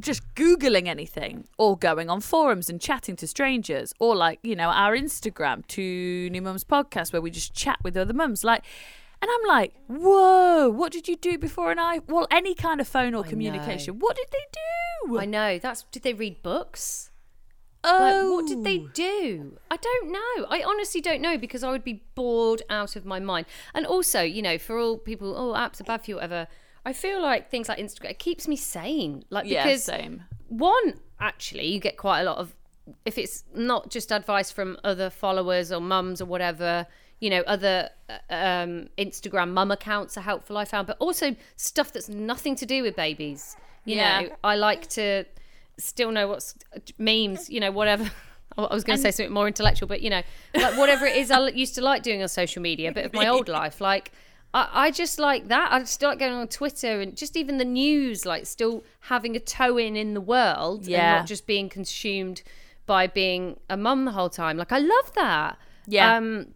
just 0.00 0.22
googling 0.34 0.86
anything 0.86 1.46
or 1.58 1.76
going 1.76 2.10
on 2.10 2.20
forums 2.20 2.68
and 2.68 2.80
chatting 2.80 3.14
to 3.16 3.26
strangers 3.26 3.92
or 3.98 4.16
like 4.16 4.38
you 4.42 4.56
know 4.56 4.68
our 4.68 4.96
Instagram 4.96 5.66
Two 5.66 6.28
New 6.30 6.42
Mums 6.42 6.64
podcast 6.64 7.12
where 7.12 7.22
we 7.22 7.30
just 7.30 7.54
chat 7.54 7.78
with 7.82 7.96
other 7.96 8.14
mums 8.14 8.44
like. 8.44 8.64
And 9.20 9.30
I'm 9.32 9.46
like, 9.46 9.74
whoa, 9.86 10.68
what 10.68 10.90
did 10.90 11.06
you 11.06 11.14
do 11.14 11.38
before 11.38 11.70
an 11.70 11.78
I? 11.78 12.00
Well, 12.08 12.26
any 12.28 12.56
kind 12.56 12.80
of 12.80 12.88
phone 12.88 13.14
or 13.14 13.22
communication. 13.22 14.00
What 14.00 14.16
did 14.16 14.26
they 14.32 15.06
do? 15.06 15.16
I 15.20 15.26
know. 15.26 15.60
That's 15.60 15.84
did 15.92 16.02
they 16.02 16.12
read 16.12 16.42
books? 16.42 17.11
Oh, 17.84 17.98
Like, 18.00 18.30
what 18.32 18.46
did 18.46 18.64
they 18.64 18.78
do? 18.94 19.58
I 19.70 19.76
don't 19.76 20.12
know. 20.12 20.46
I 20.48 20.62
honestly 20.66 21.00
don't 21.00 21.20
know 21.20 21.36
because 21.38 21.62
I 21.64 21.70
would 21.70 21.84
be 21.84 22.02
bored 22.14 22.62
out 22.70 22.96
of 22.96 23.04
my 23.04 23.18
mind. 23.20 23.46
And 23.74 23.86
also, 23.86 24.22
you 24.22 24.42
know, 24.42 24.58
for 24.58 24.78
all 24.78 24.98
people, 24.98 25.34
oh, 25.36 25.54
apps 25.54 25.80
are 25.80 25.84
bad 25.84 26.04
for 26.04 26.10
you, 26.10 26.14
whatever. 26.16 26.46
I 26.84 26.92
feel 26.92 27.20
like 27.22 27.50
things 27.50 27.68
like 27.68 27.78
Instagram 27.78 28.10
it 28.10 28.18
keeps 28.18 28.48
me 28.48 28.56
sane. 28.56 29.24
Like 29.30 29.46
Yeah, 29.46 29.64
because 29.64 29.84
same. 29.84 30.24
one, 30.48 30.94
actually, 31.20 31.66
you 31.68 31.78
get 31.80 31.96
quite 31.96 32.20
a 32.20 32.24
lot 32.24 32.38
of 32.38 32.54
if 33.04 33.16
it's 33.16 33.44
not 33.54 33.90
just 33.90 34.10
advice 34.10 34.50
from 34.50 34.76
other 34.82 35.08
followers 35.08 35.70
or 35.70 35.80
mums 35.80 36.20
or 36.20 36.24
whatever. 36.24 36.86
You 37.20 37.30
know, 37.30 37.42
other 37.46 37.88
uh, 38.10 38.18
um, 38.30 38.88
Instagram 38.98 39.50
mum 39.52 39.70
accounts 39.70 40.18
are 40.18 40.22
helpful. 40.22 40.56
I 40.58 40.64
found, 40.64 40.88
but 40.88 40.96
also 40.98 41.36
stuff 41.54 41.92
that's 41.92 42.08
nothing 42.08 42.56
to 42.56 42.66
do 42.66 42.82
with 42.82 42.96
babies. 42.96 43.54
You 43.84 43.96
Yeah. 43.96 44.20
know, 44.22 44.30
I 44.42 44.56
like 44.56 44.88
to 44.90 45.24
still 45.78 46.10
know 46.10 46.28
what's 46.28 46.54
memes. 46.98 47.48
You 47.50 47.60
know, 47.60 47.70
whatever. 47.72 48.10
I 48.58 48.74
was 48.74 48.84
going 48.84 48.98
to 48.98 49.02
say 49.02 49.10
something 49.10 49.32
more 49.32 49.46
intellectual, 49.46 49.88
but 49.88 50.02
you 50.02 50.10
know, 50.10 50.20
like 50.54 50.76
whatever 50.76 51.06
it 51.06 51.16
is 51.16 51.30
I 51.30 51.48
used 51.48 51.74
to 51.76 51.80
like 51.80 52.02
doing 52.02 52.20
on 52.20 52.28
social 52.28 52.60
media, 52.60 52.90
a 52.90 52.92
bit 52.92 53.06
of 53.06 53.14
my 53.14 53.26
old 53.26 53.48
life. 53.60 53.80
Like, 53.80 54.12
I, 54.52 54.68
I 54.72 54.90
just 54.90 55.18
like 55.18 55.48
that. 55.48 55.72
I 55.72 55.82
still 55.84 56.10
like 56.10 56.18
going 56.18 56.34
on 56.34 56.48
Twitter 56.48 57.00
and 57.00 57.16
just 57.16 57.34
even 57.34 57.56
the 57.56 57.64
news, 57.64 58.26
like 58.26 58.44
still 58.44 58.84
having 59.00 59.36
a 59.36 59.40
toe 59.40 59.78
in 59.78 59.96
in 59.96 60.12
the 60.12 60.20
world 60.20 60.86
Yeah. 60.86 60.98
and 61.14 61.20
not 61.20 61.28
just 61.28 61.46
being 61.46 61.70
consumed 61.70 62.42
by 62.84 63.06
being 63.06 63.58
a 63.70 63.76
mum 63.78 64.04
the 64.04 64.12
whole 64.12 64.28
time. 64.28 64.58
Like, 64.58 64.70
I 64.72 64.78
love 64.80 65.12
that. 65.14 65.56
Yeah. 65.86 66.14
Um, 66.16 66.48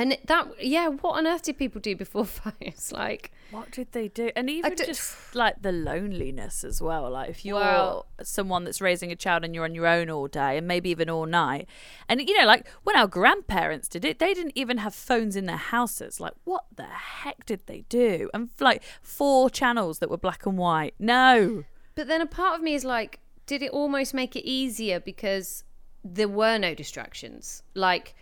and 0.00 0.16
that, 0.28 0.64
yeah, 0.64 0.88
what 0.88 1.18
on 1.18 1.26
earth 1.26 1.42
did 1.42 1.58
people 1.58 1.78
do 1.78 1.94
before 1.94 2.24
phones? 2.40 2.90
Like, 2.90 3.32
What 3.50 3.70
did 3.70 3.92
they 3.92 4.08
do? 4.08 4.30
And 4.34 4.48
even 4.48 4.74
just 4.74 5.34
like 5.34 5.60
the 5.60 5.72
loneliness 5.72 6.64
as 6.64 6.80
well. 6.80 7.10
Like 7.10 7.28
if 7.28 7.44
you're 7.44 8.04
someone 8.22 8.64
that's 8.64 8.80
raising 8.80 9.12
a 9.12 9.16
child 9.16 9.44
and 9.44 9.54
you're 9.54 9.64
on 9.64 9.74
your 9.74 9.86
own 9.86 10.08
all 10.08 10.26
day 10.26 10.56
and 10.56 10.66
maybe 10.66 10.88
even 10.88 11.10
all 11.10 11.26
night. 11.26 11.68
And 12.08 12.18
you 12.26 12.38
know, 12.38 12.46
like 12.46 12.66
when 12.82 12.96
our 12.96 13.06
grandparents 13.06 13.88
did 13.88 14.06
it, 14.06 14.18
they 14.18 14.32
didn't 14.32 14.52
even 14.54 14.78
have 14.78 14.94
phones 14.94 15.36
in 15.36 15.44
their 15.44 15.56
houses. 15.56 16.18
Like 16.18 16.32
what 16.44 16.64
the 16.74 16.84
heck 16.84 17.44
did 17.44 17.66
they 17.66 17.84
do? 17.90 18.30
And 18.32 18.48
like 18.58 18.82
four 19.02 19.50
channels 19.50 19.98
that 19.98 20.08
were 20.08 20.16
black 20.16 20.46
and 20.46 20.56
white. 20.56 20.94
No. 20.98 21.64
But 21.94 22.08
then 22.08 22.22
a 22.22 22.26
part 22.26 22.54
of 22.56 22.62
me 22.62 22.72
is 22.72 22.86
like, 22.86 23.20
did 23.44 23.60
it 23.60 23.70
almost 23.70 24.14
make 24.14 24.34
it 24.34 24.48
easier 24.48 24.98
because 24.98 25.62
there 26.02 26.28
were 26.28 26.56
no 26.56 26.74
distractions? 26.74 27.62
Like, 27.74 28.14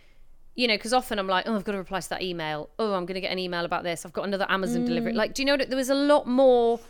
you 0.59 0.67
know, 0.67 0.75
because 0.75 0.91
often 0.91 1.17
I'm 1.19 1.27
like, 1.27 1.47
oh, 1.47 1.55
I've 1.55 1.63
got 1.63 1.71
to 1.71 1.77
reply 1.77 2.01
to 2.01 2.09
that 2.09 2.21
email. 2.21 2.69
Oh, 2.77 2.93
I'm 2.93 3.05
going 3.05 3.15
to 3.15 3.21
get 3.21 3.31
an 3.31 3.39
email 3.39 3.63
about 3.63 3.85
this. 3.85 4.05
I've 4.05 4.11
got 4.11 4.25
another 4.25 4.45
Amazon 4.49 4.83
delivery. 4.83 5.13
Like, 5.13 5.33
do 5.33 5.41
you 5.41 5.45
know 5.45 5.53
what? 5.53 5.69
There 5.69 5.77
was 5.77 5.89
a 5.89 5.95
lot 5.95 6.27
more. 6.27 6.81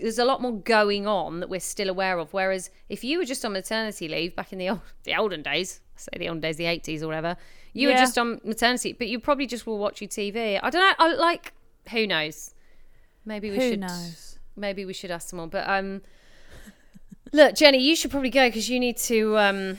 There's 0.00 0.18
a 0.18 0.24
lot 0.24 0.42
more 0.42 0.58
going 0.58 1.06
on 1.06 1.38
that 1.38 1.48
we're 1.48 1.60
still 1.60 1.88
aware 1.88 2.18
of. 2.18 2.32
Whereas 2.32 2.70
if 2.88 3.04
you 3.04 3.18
were 3.18 3.24
just 3.24 3.44
on 3.44 3.52
maternity 3.52 4.08
leave 4.08 4.34
back 4.34 4.52
in 4.52 4.58
the 4.58 4.70
old, 4.70 4.80
the 5.04 5.14
olden 5.14 5.40
days, 5.40 5.80
I 5.96 6.00
say 6.00 6.18
the 6.18 6.28
olden 6.30 6.40
days, 6.40 6.56
the 6.56 6.64
80s 6.64 7.00
or 7.00 7.06
whatever, 7.06 7.36
you 7.74 7.88
were 7.88 7.94
just 7.94 8.18
on 8.18 8.40
maternity, 8.42 8.92
but 8.92 9.06
you 9.06 9.20
probably 9.20 9.46
just 9.46 9.68
will 9.68 9.78
watch 9.78 10.00
your 10.00 10.08
TV. 10.08 10.58
I 10.60 10.68
don't 10.68 10.80
know. 10.80 10.92
I 10.98 11.14
like. 11.14 11.52
Who 11.90 12.08
knows? 12.08 12.54
Maybe 13.24 13.50
we 13.50 13.56
Who 13.56 13.70
should 13.70 13.80
knows? 13.80 14.40
maybe 14.56 14.84
we 14.84 14.92
should 14.92 15.12
ask 15.12 15.28
someone. 15.28 15.48
But 15.48 15.68
um, 15.68 16.02
look, 17.32 17.54
Jennie, 17.54 17.78
you 17.78 17.94
should 17.94 18.10
probably 18.10 18.30
go 18.30 18.48
because 18.48 18.68
you 18.68 18.80
need 18.80 18.96
to 18.96 19.38
um, 19.38 19.78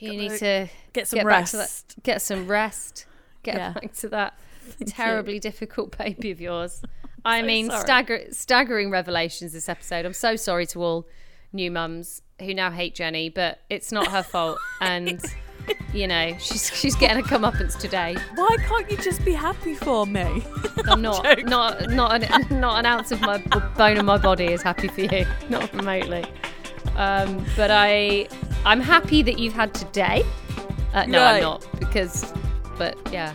you 0.00 0.10
need 0.10 0.32
to 0.38 0.68
Get 0.96 1.06
some 1.08 1.18
get 1.18 1.26
rest. 1.26 1.52
back 1.52 1.68
to 1.68 1.94
that, 1.94 2.02
get 2.02 2.22
some 2.22 2.46
rest, 2.48 3.04
get 3.42 3.56
Yeah. 3.56 3.72
back 3.74 3.92
to 3.96 4.08
that 4.08 4.38
terribly 4.86 5.38
difficult 5.38 5.96
baby 5.96 6.30
of 6.30 6.40
yours. 6.40 6.82
I 7.24 7.40
So 7.40 7.46
mean, 7.46 7.70
stagger, 7.70 8.24
staggering 8.30 8.90
revelations 8.90 9.52
this 9.52 9.68
episode. 9.68 10.06
I'm 10.06 10.12
so 10.14 10.36
sorry 10.36 10.64
to 10.68 10.82
all 10.82 11.06
new 11.52 11.70
mums 11.70 12.22
who 12.40 12.54
now 12.54 12.70
hate 12.70 12.94
Jennie, 12.94 13.28
but 13.28 13.60
it's 13.68 13.92
not 13.92 14.08
her 14.08 14.22
fault, 14.22 14.58
and 14.80 15.20
you 15.92 16.06
know 16.06 16.34
she's 16.38 16.74
she's 16.74 16.94
getting 16.96 17.22
a 17.22 17.26
comeuppance 17.26 17.78
today. 17.78 18.16
Why 18.36 18.56
can't 18.60 18.90
you 18.90 18.96
just 18.98 19.22
be 19.24 19.32
happy 19.32 19.74
for 19.74 20.06
me? 20.06 20.42
I'm 20.88 21.02
not 21.02 21.24
joking. 21.24 21.46
not 21.46 21.90
not 21.90 22.22
an, 22.22 22.60
not 22.60 22.78
an 22.78 22.86
ounce 22.86 23.12
of 23.12 23.20
my 23.20 23.38
bone 23.76 23.98
in 23.98 24.06
my 24.06 24.16
body 24.18 24.46
is 24.46 24.62
happy 24.62 24.88
for 24.88 25.02
you, 25.02 25.26
not 25.50 25.70
remotely. 25.74 26.24
Um, 26.96 27.44
but 27.56 27.70
I, 27.70 28.26
I'm 28.64 28.80
happy 28.80 29.22
that 29.22 29.38
you've 29.38 29.52
had 29.52 29.74
today. 29.74 30.24
Uh, 30.94 31.04
no, 31.06 31.20
Right. 31.22 31.36
I'm 31.36 31.42
not 31.42 31.66
because, 31.78 32.32
but 32.78 32.96
yeah. 33.12 33.32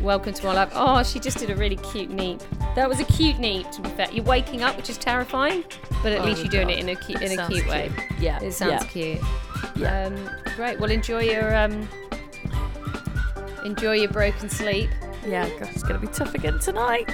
Welcome 0.00 0.32
to 0.32 0.46
my 0.46 0.52
life. 0.54 0.70
Oh, 0.74 1.02
she 1.02 1.18
just 1.18 1.38
did 1.38 1.50
a 1.50 1.56
really 1.56 1.74
cute 1.76 2.08
neep. 2.10 2.40
That 2.76 2.88
was 2.88 3.00
a 3.00 3.04
cute 3.04 3.38
neep. 3.40 3.68
To 3.72 3.82
be 3.82 3.88
fair, 3.90 4.06
you're 4.12 4.24
waking 4.24 4.62
up, 4.62 4.76
which 4.76 4.88
is 4.88 4.96
terrifying, 4.96 5.64
but 6.04 6.12
at 6.12 6.20
Oh, 6.20 6.24
least 6.24 6.42
you're 6.42 6.50
doing 6.50 6.70
it 6.70 6.78
in 6.78 6.88
a 6.88 6.94
cute, 6.94 7.20
in 7.20 7.32
a 7.32 7.34
Sounds 7.34 7.52
cute 7.52 7.66
way. 7.68 7.90
Yeah. 8.20 8.40
It 8.40 8.52
sounds 8.52 8.84
yeah. 8.84 8.88
cute. 8.90 9.18
Yeah. 9.74 10.04
Um, 10.06 10.30
great. 10.54 10.78
Well, 10.78 10.90
enjoy 10.92 11.22
your 11.22 11.52
um, 11.56 11.88
enjoy 13.64 13.94
your 13.94 14.10
broken 14.10 14.48
sleep. 14.48 14.90
Yeah, 15.26 15.46
it's 15.46 15.82
gonna 15.82 15.98
be 15.98 16.06
tough 16.06 16.34
again 16.34 16.58
tonight. 16.60 17.10